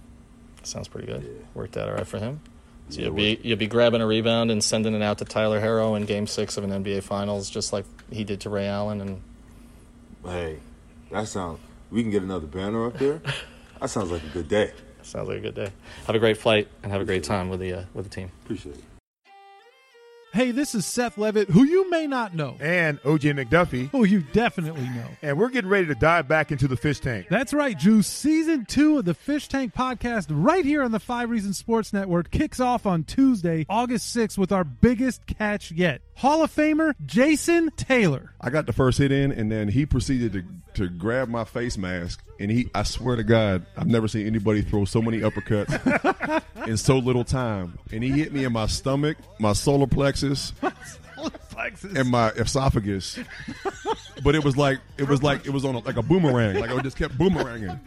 Sounds 0.66 0.88
pretty 0.88 1.07
good. 1.07 1.23
Yeah. 1.23 1.45
Worked 1.54 1.76
out 1.76 1.88
all 1.88 1.95
right 1.95 2.07
for 2.07 2.19
him. 2.19 2.40
So 2.88 3.00
you'll 3.00 3.14
be 3.14 3.40
you'll 3.42 3.59
be 3.59 3.66
grabbing 3.66 4.00
a 4.00 4.07
rebound 4.07 4.50
and 4.50 4.62
sending 4.62 4.95
it 4.95 5.02
out 5.02 5.19
to 5.19 5.25
Tyler 5.25 5.61
Herro 5.61 5.97
in 5.97 6.04
Game 6.04 6.26
Six 6.26 6.57
of 6.57 6.64
an 6.64 6.71
NBA 6.71 7.02
Finals, 7.02 7.49
just 7.49 7.73
like 7.73 7.85
he 8.11 8.25
did 8.25 8.40
to 8.42 8.50
Ray 8.50 8.66
Allen. 8.66 9.00
And 9.00 9.23
hey, 10.25 10.59
that 11.11 11.28
sounds. 11.28 11.59
We 11.90 12.02
can 12.02 12.11
get 12.11 12.23
another 12.23 12.47
banner 12.47 12.87
up 12.87 12.99
there. 12.99 13.23
that 13.81 13.88
sounds 13.88 14.11
like 14.11 14.23
a 14.23 14.28
good 14.28 14.49
day. 14.49 14.73
Sounds 15.02 15.28
like 15.28 15.38
a 15.38 15.40
good 15.40 15.54
day. 15.54 15.71
Have 16.07 16.16
a 16.16 16.19
great 16.19 16.37
flight 16.37 16.69
and 16.83 16.92
have 16.92 17.00
a 17.00 17.04
great 17.04 17.25
time 17.25 17.49
with 17.49 17.61
the 17.61 17.73
uh, 17.73 17.85
with 17.95 18.04
the 18.04 18.11
team. 18.11 18.31
Appreciate 18.45 18.76
it. 18.76 18.85
Hey, 20.33 20.51
this 20.51 20.75
is 20.75 20.87
Seth 20.87 21.19
Levitt, 21.19 21.51
who 21.51 21.62
you 21.62 21.91
may 21.91 22.07
not 22.07 22.35
know, 22.35 22.57
and 22.59 22.99
OJ 23.03 23.39
McDuffie, 23.39 23.91
who 23.91 24.05
you 24.05 24.23
definitely 24.33 24.89
know. 24.89 25.09
And 25.21 25.37
we're 25.37 25.51
getting 25.51 25.69
ready 25.69 25.87
to 25.89 25.95
dive 25.95 26.27
back 26.27 26.51
into 26.51 26.67
the 26.67 26.77
fish 26.77 27.01
tank. 27.01 27.27
That's 27.29 27.53
right, 27.53 27.79
Juice. 27.79 28.07
Season 28.07 28.65
two 28.65 28.97
of 28.97 29.05
the 29.05 29.12
Fish 29.12 29.49
Tank 29.49 29.75
podcast, 29.75 30.29
right 30.31 30.65
here 30.65 30.83
on 30.83 30.91
the 30.91 31.01
Five 31.01 31.29
Reasons 31.29 31.59
Sports 31.59 31.93
Network, 31.93 32.31
kicks 32.31 32.61
off 32.61 32.87
on 32.87 33.05
Tuesday, 33.05 33.67
August 33.69 34.17
6th, 34.17 34.39
with 34.39 34.53
our 34.53 34.65
biggest 34.65 35.27
catch 35.27 35.71
yet. 35.71 36.01
Hall 36.23 36.45
of 36.45 36.55
Famer 36.55 36.95
Jason 37.05 37.73
Taylor. 37.73 38.33
I 38.41 38.50
got 38.50 38.67
the 38.67 38.73
first 38.73 38.99
hit 38.99 39.11
in, 39.11 39.33
and 39.33 39.50
then 39.50 39.67
he 39.67 39.85
proceeded 39.85 40.33
to, 40.35 40.45
to 40.75 40.88
grab 40.88 41.29
my 41.29 41.43
face 41.43 41.76
mask. 41.76 42.23
And 42.38 42.49
he, 42.49 42.71
I 42.76 42.85
swear 42.85 43.17
to 43.17 43.25
God, 43.25 43.67
I've 43.76 43.88
never 43.88 44.07
seen 44.07 44.29
anybody 44.29 44.62
throw 44.62 44.85
so 44.85 45.02
many 45.02 45.19
uppercuts 45.19 46.45
in 46.69 46.76
so 46.76 46.99
little 46.99 47.25
time. 47.25 47.76
And 47.91 48.05
he 48.05 48.11
hit 48.11 48.33
me 48.33 48.45
in 48.45 48.52
my 48.52 48.67
stomach, 48.67 49.17
my 49.41 49.52
solar 49.52 49.88
plexus, 49.88 50.52
and 51.97 52.09
my 52.09 52.29
esophagus. 52.37 53.19
but 54.23 54.37
it 54.37 54.45
was 54.45 54.57
like 54.57 54.79
it 54.99 55.09
was 55.09 55.25
like 55.25 55.45
it 55.45 55.50
was 55.50 55.64
on 55.64 55.75
a, 55.75 55.81
like 55.81 55.97
a 55.97 56.02
boomerang. 56.02 56.61
Like 56.61 56.71
I 56.71 56.81
just 56.83 56.97
kept 56.97 57.19
boomeranging. 57.19 57.81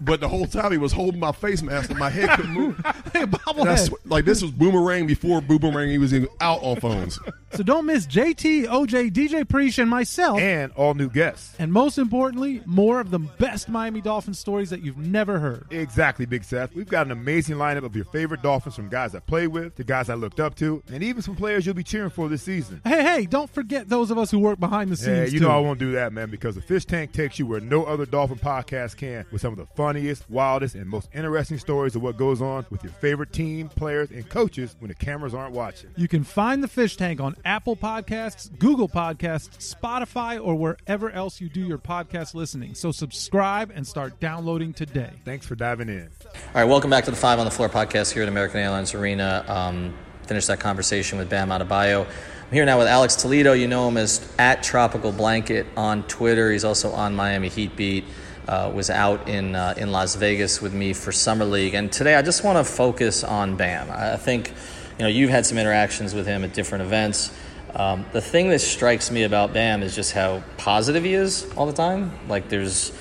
But 0.00 0.20
the 0.20 0.28
whole 0.28 0.46
time 0.46 0.72
he 0.72 0.78
was 0.78 0.92
holding 0.92 1.20
my 1.20 1.32
face 1.32 1.62
mask 1.62 1.90
and 1.90 1.98
my 1.98 2.10
head 2.10 2.30
couldn't 2.30 2.52
move. 2.52 2.76
hey, 3.12 3.24
bobblehead. 3.24 3.92
like 4.06 4.24
this 4.24 4.42
was 4.42 4.50
boomerang 4.50 5.06
before 5.06 5.40
boomerang. 5.40 5.90
He 5.90 5.98
was 5.98 6.14
even 6.14 6.28
out 6.40 6.62
on 6.62 6.80
phones. 6.80 7.18
So 7.52 7.62
don't 7.62 7.86
miss 7.86 8.06
JT, 8.06 8.66
OJ, 8.66 9.10
DJ 9.10 9.48
Preach, 9.48 9.78
and 9.78 9.90
myself, 9.90 10.38
and 10.40 10.72
all 10.72 10.94
new 10.94 11.10
guests. 11.10 11.54
And 11.58 11.72
most 11.72 11.98
importantly, 11.98 12.62
more 12.64 13.00
of 13.00 13.10
the 13.10 13.18
best 13.18 13.68
Miami 13.68 14.00
Dolphins 14.00 14.38
stories 14.38 14.70
that 14.70 14.82
you've 14.82 14.98
never 14.98 15.38
heard. 15.40 15.66
Exactly, 15.70 16.26
Big 16.26 16.44
Seth. 16.44 16.74
We've 16.74 16.88
got 16.88 17.06
an 17.06 17.12
amazing 17.12 17.56
lineup 17.56 17.84
of 17.84 17.96
your 17.96 18.04
favorite 18.04 18.42
Dolphins 18.42 18.76
from 18.76 18.88
guys 18.88 19.14
I 19.14 19.18
play 19.20 19.46
with 19.48 19.74
to 19.76 19.84
guys 19.84 20.08
I 20.08 20.14
looked 20.14 20.38
up 20.38 20.54
to, 20.56 20.82
and 20.92 21.02
even 21.02 21.22
some 21.22 21.34
players 21.34 21.66
you'll 21.66 21.74
be 21.74 21.82
cheering 21.82 22.10
for 22.10 22.28
this 22.28 22.42
season. 22.42 22.80
Hey, 22.84 23.02
hey, 23.02 23.26
don't 23.26 23.50
forget 23.50 23.88
those 23.88 24.10
of 24.10 24.18
us 24.18 24.30
who 24.30 24.38
work 24.38 24.60
behind 24.60 24.90
the 24.90 24.96
scenes. 24.96 25.08
Yeah, 25.16 25.24
you 25.24 25.40
too. 25.40 25.46
know 25.46 25.50
I 25.50 25.58
won't 25.58 25.78
do 25.80 25.92
that, 25.92 26.12
man, 26.12 26.30
because 26.30 26.54
the 26.54 26.62
Fish 26.62 26.84
Tank 26.84 27.12
takes 27.12 27.38
you 27.38 27.46
where 27.46 27.60
no 27.60 27.84
other 27.84 28.06
Dolphin 28.06 28.38
podcast 28.38 28.96
can 28.96 29.26
with 29.32 29.40
some 29.40 29.52
of 29.52 29.58
the 29.58 29.66
funniest, 29.66 30.28
wildest, 30.30 30.76
and 30.76 30.86
most 30.86 31.08
interesting 31.14 31.58
stories 31.58 31.96
of 31.96 32.02
what 32.02 32.16
goes 32.16 32.40
on 32.40 32.64
with 32.70 32.84
your 32.84 32.92
favorite 32.92 33.32
team, 33.32 33.68
players, 33.68 34.10
and 34.10 34.28
coaches 34.28 34.76
when 34.78 34.88
the 34.88 34.94
cameras 34.94 35.34
aren't 35.34 35.52
watching. 35.54 35.90
You 35.96 36.06
can 36.08 36.22
find 36.22 36.62
the 36.62 36.68
Fish 36.68 36.96
Tank 36.96 37.20
on 37.20 37.36
Apple 37.44 37.76
Podcasts, 37.76 38.50
Google 38.58 38.88
Podcasts, 38.88 39.74
Spotify, 39.74 40.44
or 40.44 40.54
wherever 40.54 41.10
else 41.10 41.40
you 41.40 41.48
do 41.48 41.60
your 41.60 41.78
podcast 41.78 42.34
listening. 42.34 42.74
So 42.74 42.92
subscribe 42.92 43.70
and 43.74 43.86
start 43.86 44.20
downloading 44.20 44.72
today. 44.72 45.12
Thanks 45.24 45.46
for 45.46 45.54
diving 45.54 45.88
in. 45.88 46.08
All 46.24 46.32
right, 46.54 46.64
welcome 46.64 46.90
back 46.90 47.04
to 47.04 47.10
the 47.10 47.16
Five 47.16 47.38
on 47.38 47.44
the 47.44 47.50
Floor 47.50 47.68
podcast 47.68 48.12
here 48.12 48.22
at 48.22 48.28
American 48.28 48.60
Airlines 48.60 48.94
Arena. 48.94 49.44
Um, 49.48 49.94
finish 50.26 50.46
that 50.46 50.60
conversation 50.60 51.18
with 51.18 51.28
Bam 51.28 51.48
Adebayo. 51.48 52.06
I'm 52.06 52.52
here 52.52 52.64
now 52.64 52.78
with 52.78 52.88
Alex 52.88 53.16
Toledo. 53.16 53.52
You 53.52 53.68
know 53.68 53.88
him 53.88 53.96
as 53.96 54.32
at 54.38 54.62
Tropical 54.62 55.12
Blanket 55.12 55.66
on 55.76 56.02
Twitter. 56.04 56.50
He's 56.50 56.64
also 56.64 56.90
on 56.90 57.14
Miami 57.14 57.48
Heat 57.48 57.76
Beat. 57.76 58.04
Uh, 58.48 58.72
was 58.74 58.90
out 58.90 59.28
in 59.28 59.54
uh, 59.54 59.74
in 59.76 59.92
Las 59.92 60.16
Vegas 60.16 60.60
with 60.60 60.74
me 60.74 60.92
for 60.92 61.12
summer 61.12 61.44
league, 61.44 61.74
and 61.74 61.92
today 61.92 62.16
I 62.16 62.22
just 62.22 62.42
want 62.42 62.58
to 62.58 62.64
focus 62.64 63.22
on 63.22 63.54
Bam. 63.54 63.88
I 63.92 64.16
think 64.16 64.52
you 65.00 65.04
know 65.04 65.08
you've 65.08 65.30
had 65.30 65.46
some 65.46 65.56
interactions 65.56 66.12
with 66.12 66.26
him 66.26 66.44
at 66.44 66.52
different 66.52 66.84
events. 66.84 67.34
Um, 67.74 68.04
the 68.12 68.20
thing 68.20 68.50
that 68.50 68.58
strikes 68.58 69.10
me 69.10 69.22
about 69.22 69.54
Bam 69.54 69.82
is 69.82 69.94
just 69.94 70.12
how 70.12 70.42
positive 70.58 71.04
he 71.04 71.14
is 71.14 71.50
all 71.56 71.64
the 71.64 71.72
time. 71.72 72.12
Like 72.28 72.50
there's, 72.50 72.92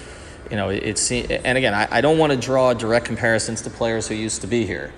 you 0.50 0.56
know, 0.56 0.70
it's 0.70 1.12
and 1.12 1.58
again 1.58 1.74
I, 1.74 1.90
I 1.92 2.00
don't 2.00 2.18
want 2.18 2.32
to 2.32 2.38
draw 2.38 2.74
direct 2.74 3.06
comparisons 3.06 3.64
to 3.64 3.70
players 3.70 4.08
who 4.08 4.16
used 4.16 4.40
to 4.42 4.48
be 4.48 4.66
here, 4.66 4.94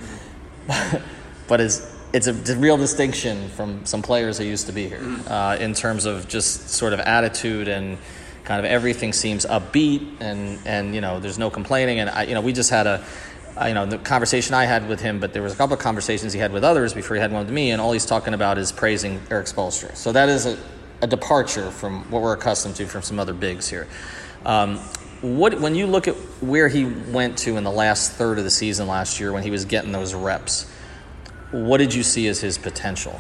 but 1.48 1.60
it's 1.60 1.92
it's 2.14 2.28
a, 2.28 2.34
real 2.58 2.78
distinction 2.78 3.50
from 3.50 3.84
some 3.84 4.04
players 4.04 4.38
who 4.38 4.44
used 4.44 4.68
to 4.68 4.72
be 4.72 4.88
here 4.88 5.02
uh, 5.26 5.58
in 5.60 5.74
terms 5.74 6.06
of 6.06 6.28
just 6.28 6.70
sort 6.70 6.94
of 6.94 7.00
attitude 7.00 7.68
and 7.68 7.98
kind 8.44 8.64
of 8.64 8.72
everything 8.72 9.12
seems 9.12 9.48
upbeat 9.48 10.08
and 10.20 10.60
and 10.68 10.94
you 10.94 11.02
know 11.02 11.20
there's 11.20 11.40
no 11.40 11.50
complaining 11.50 12.00
and 12.00 12.12
I, 12.12 12.24
you 12.26 12.36
know 12.36 12.42
we 12.42 12.54
just 12.54 12.70
had 12.70 12.86
a 12.86 13.04
you 13.66 13.74
know 13.74 13.86
the 13.86 13.98
conversation 13.98 14.54
I 14.54 14.66
had 14.66 14.88
with 14.88 15.02
him 15.02 15.20
but 15.20 15.34
there 15.34 15.42
was 15.42 15.54
a 15.54 15.56
couple 15.56 15.74
of 15.74 15.80
conversations 15.80 16.34
he 16.34 16.40
had 16.40 16.52
with 16.52 16.64
others 16.64 16.94
before 16.94 17.16
he 17.16 17.22
had 17.22 17.32
one 17.32 17.46
with 17.46 17.54
me 17.54 17.72
and 17.72 17.82
all 17.82 17.92
he's 17.92 18.06
talking 18.06 18.34
about 18.34 18.58
is 18.58 18.72
praising 18.72 19.22
Erik 19.30 19.48
Spoelstra 19.48 19.96
so 19.96 20.12
that 20.12 20.30
is 20.30 20.46
a, 20.46 20.58
a 21.02 21.08
departure 21.08 21.72
from 21.72 22.10
what 22.12 22.22
we're 22.22 22.34
accustomed 22.34 22.76
to 22.76 22.86
from 22.86 23.02
some 23.02 23.20
other 23.20 23.34
bigs 23.34 23.68
here. 23.70 23.88
Um, 24.46 24.78
what 25.22 25.60
when 25.60 25.76
you 25.76 25.86
look 25.86 26.08
at 26.08 26.16
where 26.42 26.68
he 26.68 26.86
went 26.86 27.38
to 27.40 27.58
in 27.58 27.64
the 27.64 27.72
last 27.72 28.14
third 28.14 28.38
of 28.38 28.44
the 28.44 28.50
season 28.50 28.88
last 28.88 29.20
year 29.20 29.32
when 29.32 29.44
he 29.44 29.52
was 29.52 29.66
getting 29.66 29.92
those 29.92 30.16
reps 30.16 30.72
what 31.52 31.80
did 31.80 31.94
you 31.94 32.04
see 32.04 32.28
as 32.28 32.40
his 32.40 32.58
potential? 32.58 33.20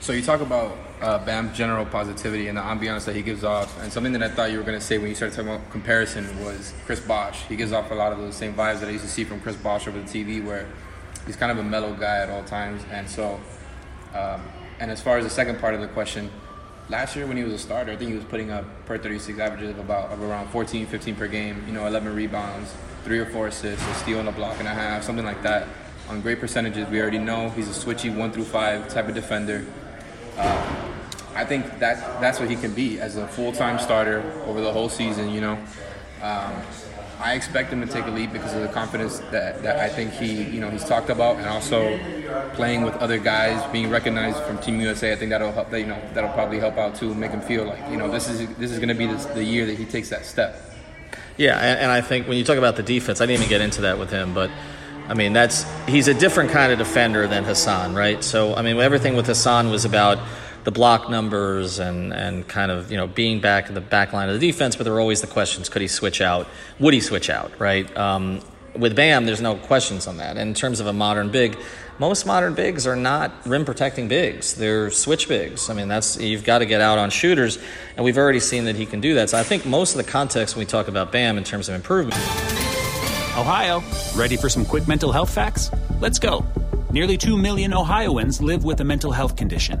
So 0.00 0.12
you 0.12 0.22
talk 0.22 0.40
about 0.40 0.76
uh, 1.02 1.18
Bam's 1.18 1.56
general 1.56 1.84
positivity 1.84 2.46
and 2.46 2.56
the 2.56 2.62
ambiance 2.62 3.04
that 3.04 3.16
he 3.16 3.22
gives 3.22 3.42
off. 3.42 3.80
And 3.82 3.92
something 3.92 4.12
that 4.12 4.22
I 4.22 4.28
thought 4.28 4.52
you 4.52 4.58
were 4.58 4.64
going 4.64 4.78
to 4.78 4.84
say 4.84 4.98
when 4.98 5.08
you 5.08 5.14
started 5.14 5.34
talking 5.34 5.52
about 5.52 5.68
comparison 5.70 6.44
was 6.44 6.72
Chris 6.86 7.00
Bosh. 7.00 7.42
He 7.48 7.56
gives 7.56 7.72
off 7.72 7.90
a 7.90 7.94
lot 7.94 8.12
of 8.12 8.18
those 8.18 8.36
same 8.36 8.54
vibes 8.54 8.80
that 8.80 8.88
I 8.88 8.92
used 8.92 9.04
to 9.04 9.10
see 9.10 9.24
from 9.24 9.40
Chris 9.40 9.56
Bosh 9.56 9.88
over 9.88 9.98
the 10.00 10.04
TV, 10.04 10.44
where 10.44 10.68
he's 11.26 11.36
kind 11.36 11.50
of 11.50 11.58
a 11.58 11.64
mellow 11.64 11.92
guy 11.94 12.18
at 12.18 12.30
all 12.30 12.44
times. 12.44 12.82
And 12.92 13.08
so, 13.08 13.40
um, 14.14 14.42
and 14.78 14.90
as 14.90 15.02
far 15.02 15.18
as 15.18 15.24
the 15.24 15.30
second 15.30 15.58
part 15.58 15.74
of 15.74 15.80
the 15.80 15.88
question, 15.88 16.30
last 16.88 17.16
year 17.16 17.26
when 17.26 17.36
he 17.36 17.42
was 17.42 17.52
a 17.52 17.58
starter, 17.58 17.90
I 17.90 17.96
think 17.96 18.10
he 18.10 18.16
was 18.16 18.24
putting 18.24 18.52
up 18.52 18.64
per 18.86 18.96
36 18.96 19.38
averages 19.40 19.70
of 19.70 19.80
about 19.80 20.12
of 20.12 20.22
around 20.22 20.48
14, 20.50 20.86
15 20.86 21.16
per 21.16 21.26
game. 21.26 21.64
You 21.66 21.72
know, 21.72 21.86
11 21.86 22.14
rebounds, 22.14 22.72
three 23.02 23.18
or 23.18 23.26
four 23.26 23.48
assists, 23.48 23.84
a 23.84 23.94
steal 23.94 24.20
and 24.20 24.28
a 24.28 24.32
block 24.32 24.60
and 24.60 24.68
a 24.68 24.74
half, 24.74 25.02
something 25.02 25.24
like 25.24 25.42
that. 25.42 25.66
On 26.08 26.20
great 26.20 26.38
percentages, 26.38 26.88
we 26.88 27.00
already 27.00 27.18
know 27.18 27.48
he's 27.50 27.68
a 27.68 27.72
switchy 27.72 28.14
one 28.14 28.30
through 28.30 28.44
five 28.44 28.88
type 28.88 29.08
of 29.08 29.14
defender. 29.14 29.64
Uh, 30.36 30.91
I 31.34 31.44
think 31.44 31.78
that 31.78 32.20
that's 32.20 32.38
what 32.38 32.50
he 32.50 32.56
can 32.56 32.74
be 32.74 33.00
as 33.00 33.16
a 33.16 33.26
full 33.26 33.52
time 33.52 33.78
starter 33.78 34.22
over 34.46 34.60
the 34.60 34.72
whole 34.72 34.88
season. 34.88 35.30
You 35.30 35.40
know, 35.40 35.58
um, 36.22 36.52
I 37.18 37.34
expect 37.34 37.72
him 37.72 37.80
to 37.80 37.86
take 37.86 38.06
a 38.06 38.10
leap 38.10 38.32
because 38.32 38.52
of 38.54 38.62
the 38.62 38.68
confidence 38.68 39.20
that, 39.30 39.62
that 39.62 39.78
I 39.78 39.88
think 39.88 40.12
he 40.12 40.42
you 40.42 40.60
know 40.60 40.70
he's 40.70 40.84
talked 40.84 41.08
about, 41.08 41.36
and 41.36 41.46
also 41.46 41.98
playing 42.54 42.82
with 42.82 42.94
other 42.96 43.18
guys, 43.18 43.64
being 43.72 43.90
recognized 43.90 44.42
from 44.44 44.58
Team 44.58 44.80
USA. 44.80 45.12
I 45.12 45.16
think 45.16 45.30
that'll 45.30 45.52
help. 45.52 45.70
That 45.70 45.80
you 45.80 45.86
know 45.86 46.00
that'll 46.14 46.32
probably 46.32 46.58
help 46.58 46.76
out 46.76 46.94
too, 46.94 47.14
make 47.14 47.30
him 47.30 47.40
feel 47.40 47.64
like 47.64 47.80
you 47.90 47.96
know 47.96 48.10
this 48.10 48.28
is 48.28 48.48
this 48.56 48.70
is 48.70 48.78
going 48.78 48.88
to 48.88 48.94
be 48.94 49.06
this, 49.06 49.24
the 49.26 49.44
year 49.44 49.66
that 49.66 49.78
he 49.78 49.84
takes 49.84 50.10
that 50.10 50.26
step. 50.26 50.60
Yeah, 51.38 51.58
and, 51.58 51.80
and 51.80 51.90
I 51.90 52.02
think 52.02 52.28
when 52.28 52.36
you 52.36 52.44
talk 52.44 52.58
about 52.58 52.76
the 52.76 52.82
defense, 52.82 53.20
I 53.20 53.26
didn't 53.26 53.40
even 53.40 53.48
get 53.48 53.60
into 53.60 53.82
that 53.82 53.98
with 53.98 54.10
him, 54.10 54.34
but. 54.34 54.50
I 55.08 55.14
mean, 55.14 55.32
that's 55.32 55.66
he's 55.88 56.06
a 56.06 56.14
different 56.14 56.52
kind 56.52 56.70
of 56.70 56.78
defender 56.78 57.26
than 57.26 57.42
Hassan, 57.42 57.92
right? 57.92 58.22
So, 58.22 58.54
I 58.54 58.62
mean, 58.62 58.78
everything 58.78 59.16
with 59.16 59.26
Hassan 59.26 59.68
was 59.68 59.84
about 59.84 60.18
the 60.64 60.70
block 60.70 61.10
numbers 61.10 61.78
and, 61.78 62.12
and 62.12 62.46
kind 62.46 62.70
of 62.70 62.90
you 62.90 62.96
know 62.96 63.06
being 63.06 63.40
back 63.40 63.68
in 63.68 63.74
the 63.74 63.80
back 63.80 64.12
line 64.12 64.28
of 64.28 64.38
the 64.38 64.46
defense, 64.46 64.76
but 64.76 64.84
there 64.84 64.92
were 64.92 65.00
always 65.00 65.20
the 65.20 65.26
questions: 65.26 65.68
could 65.68 65.82
he 65.82 65.88
switch 65.88 66.20
out? 66.20 66.46
Would 66.78 66.94
he 66.94 67.00
switch 67.00 67.30
out? 67.30 67.52
Right? 67.58 67.94
Um, 67.96 68.40
with 68.76 68.96
Bam, 68.96 69.26
there's 69.26 69.40
no 69.40 69.56
questions 69.56 70.06
on 70.06 70.16
that. 70.16 70.36
And 70.38 70.48
in 70.48 70.54
terms 70.54 70.80
of 70.80 70.86
a 70.86 70.92
modern 70.92 71.30
big, 71.30 71.58
most 71.98 72.24
modern 72.24 72.54
bigs 72.54 72.86
are 72.86 72.96
not 72.96 73.30
rim 73.46 73.64
protecting 73.64 74.08
bigs; 74.08 74.54
they're 74.54 74.90
switch 74.90 75.28
bigs. 75.28 75.68
I 75.68 75.74
mean, 75.74 75.88
that's 75.88 76.18
you've 76.18 76.44
got 76.44 76.58
to 76.58 76.66
get 76.66 76.80
out 76.80 76.98
on 76.98 77.10
shooters, 77.10 77.58
and 77.96 78.04
we've 78.04 78.18
already 78.18 78.40
seen 78.40 78.64
that 78.66 78.76
he 78.76 78.86
can 78.86 79.00
do 79.00 79.14
that. 79.14 79.30
So 79.30 79.38
I 79.38 79.42
think 79.42 79.66
most 79.66 79.92
of 79.92 80.04
the 80.04 80.10
context 80.10 80.56
when 80.56 80.64
we 80.64 80.66
talk 80.66 80.88
about 80.88 81.12
Bam 81.12 81.38
in 81.38 81.44
terms 81.44 81.68
of 81.68 81.74
improvement. 81.74 82.20
Ohio, 83.36 83.82
ready 84.14 84.36
for 84.36 84.48
some 84.48 84.64
quick 84.64 84.86
mental 84.86 85.10
health 85.10 85.32
facts? 85.32 85.70
Let's 86.00 86.18
go. 86.18 86.44
Nearly 86.92 87.16
2 87.16 87.38
million 87.38 87.72
Ohioans 87.72 88.42
live 88.42 88.64
with 88.64 88.80
a 88.80 88.84
mental 88.84 89.10
health 89.10 89.36
condition. 89.36 89.80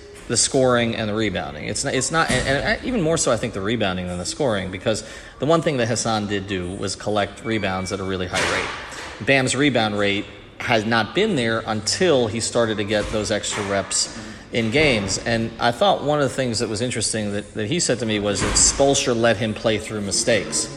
the 0.31 0.37
scoring 0.37 0.95
and 0.95 1.07
the 1.07 1.13
rebounding. 1.13 1.65
It's 1.65 1.83
not, 1.83 1.93
it's 1.93 2.09
not, 2.09 2.31
and, 2.31 2.47
and, 2.47 2.83
even 2.85 3.01
more 3.01 3.17
so, 3.17 3.31
I 3.31 3.37
think 3.37 3.53
the 3.53 3.61
rebounding 3.61 4.07
than 4.07 4.17
the 4.17 4.25
scoring 4.25 4.71
because 4.71 5.07
the 5.39 5.45
one 5.45 5.61
thing 5.61 5.77
that 5.77 5.87
Hassan 5.87 6.27
did 6.27 6.47
do 6.47 6.71
was 6.71 6.95
collect 6.95 7.45
rebounds 7.45 7.91
at 7.91 7.99
a 7.99 8.03
really 8.03 8.27
high 8.27 8.57
rate. 8.57 9.25
Bam's 9.25 9.55
rebound 9.55 9.99
rate 9.99 10.25
has 10.59 10.85
not 10.85 11.13
been 11.13 11.35
there 11.35 11.63
until 11.67 12.27
he 12.27 12.39
started 12.39 12.77
to 12.77 12.83
get 12.83 13.05
those 13.11 13.29
extra 13.29 13.63
reps 13.63 14.17
in 14.53 14.71
games. 14.71 15.17
And 15.19 15.51
I 15.59 15.71
thought 15.71 16.03
one 16.03 16.21
of 16.21 16.29
the 16.29 16.35
things 16.35 16.59
that 16.59 16.69
was 16.69 16.81
interesting 16.81 17.33
that, 17.33 17.53
that 17.53 17.67
he 17.67 17.79
said 17.79 17.99
to 17.99 18.05
me 18.05 18.19
was 18.19 18.41
that 18.41 18.53
Spoelstra 18.53 19.15
let 19.15 19.37
him 19.37 19.53
play 19.53 19.77
through 19.77 20.01
mistakes. 20.01 20.67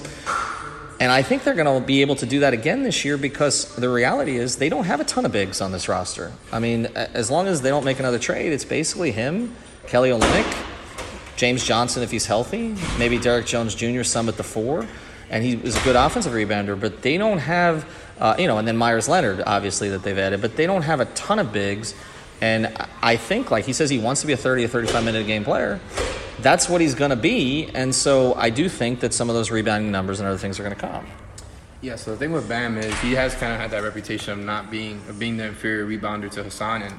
And 1.00 1.10
I 1.10 1.22
think 1.22 1.42
they're 1.42 1.54
going 1.54 1.80
to 1.80 1.84
be 1.84 2.02
able 2.02 2.14
to 2.16 2.26
do 2.26 2.40
that 2.40 2.52
again 2.52 2.84
this 2.84 3.04
year 3.04 3.16
because 3.16 3.74
the 3.74 3.88
reality 3.88 4.36
is 4.36 4.56
they 4.56 4.68
don't 4.68 4.84
have 4.84 5.00
a 5.00 5.04
ton 5.04 5.24
of 5.26 5.32
bigs 5.32 5.60
on 5.60 5.72
this 5.72 5.88
roster. 5.88 6.32
I 6.52 6.60
mean, 6.60 6.86
as 6.86 7.30
long 7.30 7.48
as 7.48 7.62
they 7.62 7.70
don't 7.70 7.84
make 7.84 7.98
another 7.98 8.18
trade, 8.18 8.52
it's 8.52 8.64
basically 8.64 9.10
him, 9.10 9.54
Kelly 9.86 10.10
Olynyk, 10.10 10.66
James 11.36 11.64
Johnson 11.64 12.02
if 12.02 12.10
he's 12.12 12.26
healthy, 12.26 12.76
maybe 12.96 13.18
Derrick 13.18 13.46
Jones 13.46 13.74
Jr. 13.74 14.04
some 14.04 14.28
at 14.28 14.36
the 14.36 14.44
four, 14.44 14.86
and 15.30 15.42
he 15.42 15.56
was 15.56 15.76
a 15.76 15.82
good 15.82 15.96
offensive 15.96 16.32
rebounder. 16.32 16.78
But 16.78 17.02
they 17.02 17.18
don't 17.18 17.38
have, 17.38 17.88
uh, 18.20 18.36
you 18.38 18.46
know, 18.46 18.58
and 18.58 18.68
then 18.68 18.76
Meyers 18.76 19.08
Leonard 19.08 19.42
obviously 19.44 19.88
that 19.90 20.04
they've 20.04 20.18
added, 20.18 20.40
but 20.40 20.54
they 20.56 20.66
don't 20.66 20.82
have 20.82 21.00
a 21.00 21.06
ton 21.06 21.40
of 21.40 21.52
bigs. 21.52 21.94
And 22.40 22.76
I 23.02 23.16
think, 23.16 23.50
like 23.50 23.64
he 23.64 23.72
says, 23.72 23.90
he 23.90 23.98
wants 23.98 24.20
to 24.20 24.26
be 24.26 24.32
a 24.32 24.36
30 24.36 24.64
or 24.64 24.68
35 24.68 25.04
minute 25.04 25.26
game 25.26 25.44
player 25.44 25.80
that's 26.41 26.69
what 26.69 26.81
he's 26.81 26.95
going 26.95 27.11
to 27.11 27.17
be. 27.17 27.71
And 27.75 27.95
so 27.95 28.35
I 28.35 28.50
do 28.50 28.69
think 28.69 29.00
that 29.00 29.14
some 29.14 29.29
of 29.29 29.35
those 29.35 29.50
rebounding 29.50 29.91
numbers 29.91 30.21
and 30.21 30.29
other 30.29 30.38
things 30.38 30.59
are 30.59 30.62
going 30.62 30.75
to 30.75 30.81
come. 30.81 31.07
Yeah, 31.81 31.97
so 31.97 32.12
the 32.12 32.17
thing 32.17 32.33
with 32.33 32.49
Bam 32.49 32.79
is 32.79 32.99
he 33.00 33.12
has 33.12 33.35
kind 33.35 33.53
of 33.53 33.61
had 33.61 33.71
that 33.73 33.83
reputation 33.83 34.33
of 34.33 34.38
not 34.38 34.71
being 34.71 35.03
of 35.07 35.19
being 35.19 35.37
the 35.37 35.45
inferior 35.45 35.87
rebounder 35.87 36.31
to 36.31 36.43
Hassan, 36.43 36.81
and 36.81 36.95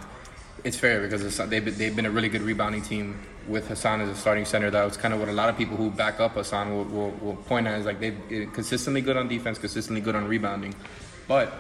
it's 0.63 0.77
fair 0.77 1.01
because 1.01 1.37
they've 1.49 1.65
been, 1.65 1.75
they've 1.75 1.95
been 1.95 2.05
a 2.05 2.11
really 2.11 2.29
good 2.29 2.43
rebounding 2.43 2.83
team 2.83 3.19
with 3.47 3.67
Hassan 3.67 4.01
as 4.01 4.09
a 4.09 4.15
starting 4.15 4.45
center. 4.45 4.69
That 4.69 4.85
was 4.85 4.95
kind 4.95 5.11
of 5.11 5.19
what 5.19 5.27
a 5.27 5.31
lot 5.31 5.49
of 5.49 5.57
people 5.57 5.75
who 5.75 5.89
back 5.89 6.19
up 6.19 6.33
Hassan 6.33 6.71
will, 6.71 6.83
will, 6.83 7.11
will 7.19 7.35
point 7.35 7.65
at 7.65 7.79
is 7.79 7.87
like 7.87 7.99
they've 7.99 8.15
consistently 8.53 9.01
good 9.01 9.17
on 9.17 9.27
defense, 9.27 9.57
consistently 9.57 10.01
good 10.01 10.15
on 10.15 10.27
rebounding, 10.27 10.75
but 11.27 11.51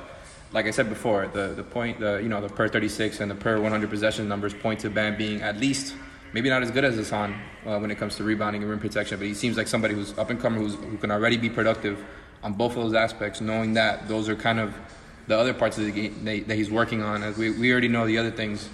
like 0.51 0.67
I 0.67 0.71
said 0.71 0.87
before, 0.89 1.25
the 1.25 1.47
the 1.55 1.63
point 1.63 1.99
the 1.99 2.19
you 2.21 2.29
know 2.29 2.41
the 2.41 2.49
per 2.49 2.67
36 2.67 3.21
and 3.21 3.31
the 3.31 3.35
per 3.35 3.59
100 3.59 3.89
possession 3.89 4.27
numbers 4.27 4.53
point 4.53 4.81
to 4.81 4.91
Bam 4.91 5.17
being 5.17 5.41
at 5.41 5.57
least 5.57 5.95
maybe 6.35 6.49
not 6.49 6.61
as 6.61 6.69
good 6.69 6.83
as 6.83 6.95
Hassan 6.95 7.33
uh, 7.65 7.79
when 7.79 7.89
it 7.89 7.97
comes 7.97 8.17
to 8.17 8.23
rebounding 8.25 8.61
and 8.61 8.69
rim 8.69 8.81
protection, 8.81 9.17
but 9.17 9.25
he 9.25 9.33
seems 9.33 9.55
like 9.55 9.69
somebody 9.69 9.93
who's 9.93 10.15
up 10.17 10.29
and 10.29 10.37
coming, 10.37 10.59
who's, 10.59 10.75
who 10.75 10.97
can 10.97 11.09
already 11.09 11.37
be 11.37 11.49
productive 11.49 11.97
on 12.43 12.51
both 12.51 12.75
of 12.75 12.83
those 12.83 12.93
aspects, 12.93 13.39
knowing 13.39 13.73
that 13.75 14.09
those 14.09 14.27
are 14.27 14.35
kind 14.35 14.59
of 14.59 14.75
the 15.27 15.37
other 15.37 15.53
parts 15.53 15.77
of 15.77 15.85
the 15.85 15.91
game 15.91 16.25
that, 16.25 16.45
that 16.49 16.55
he's 16.55 16.69
working 16.69 17.01
on. 17.01 17.23
As 17.23 17.37
we, 17.37 17.51
we 17.51 17.71
already 17.71 17.87
know 17.87 18.05
the 18.05 18.17
other 18.17 18.31
things 18.31 18.67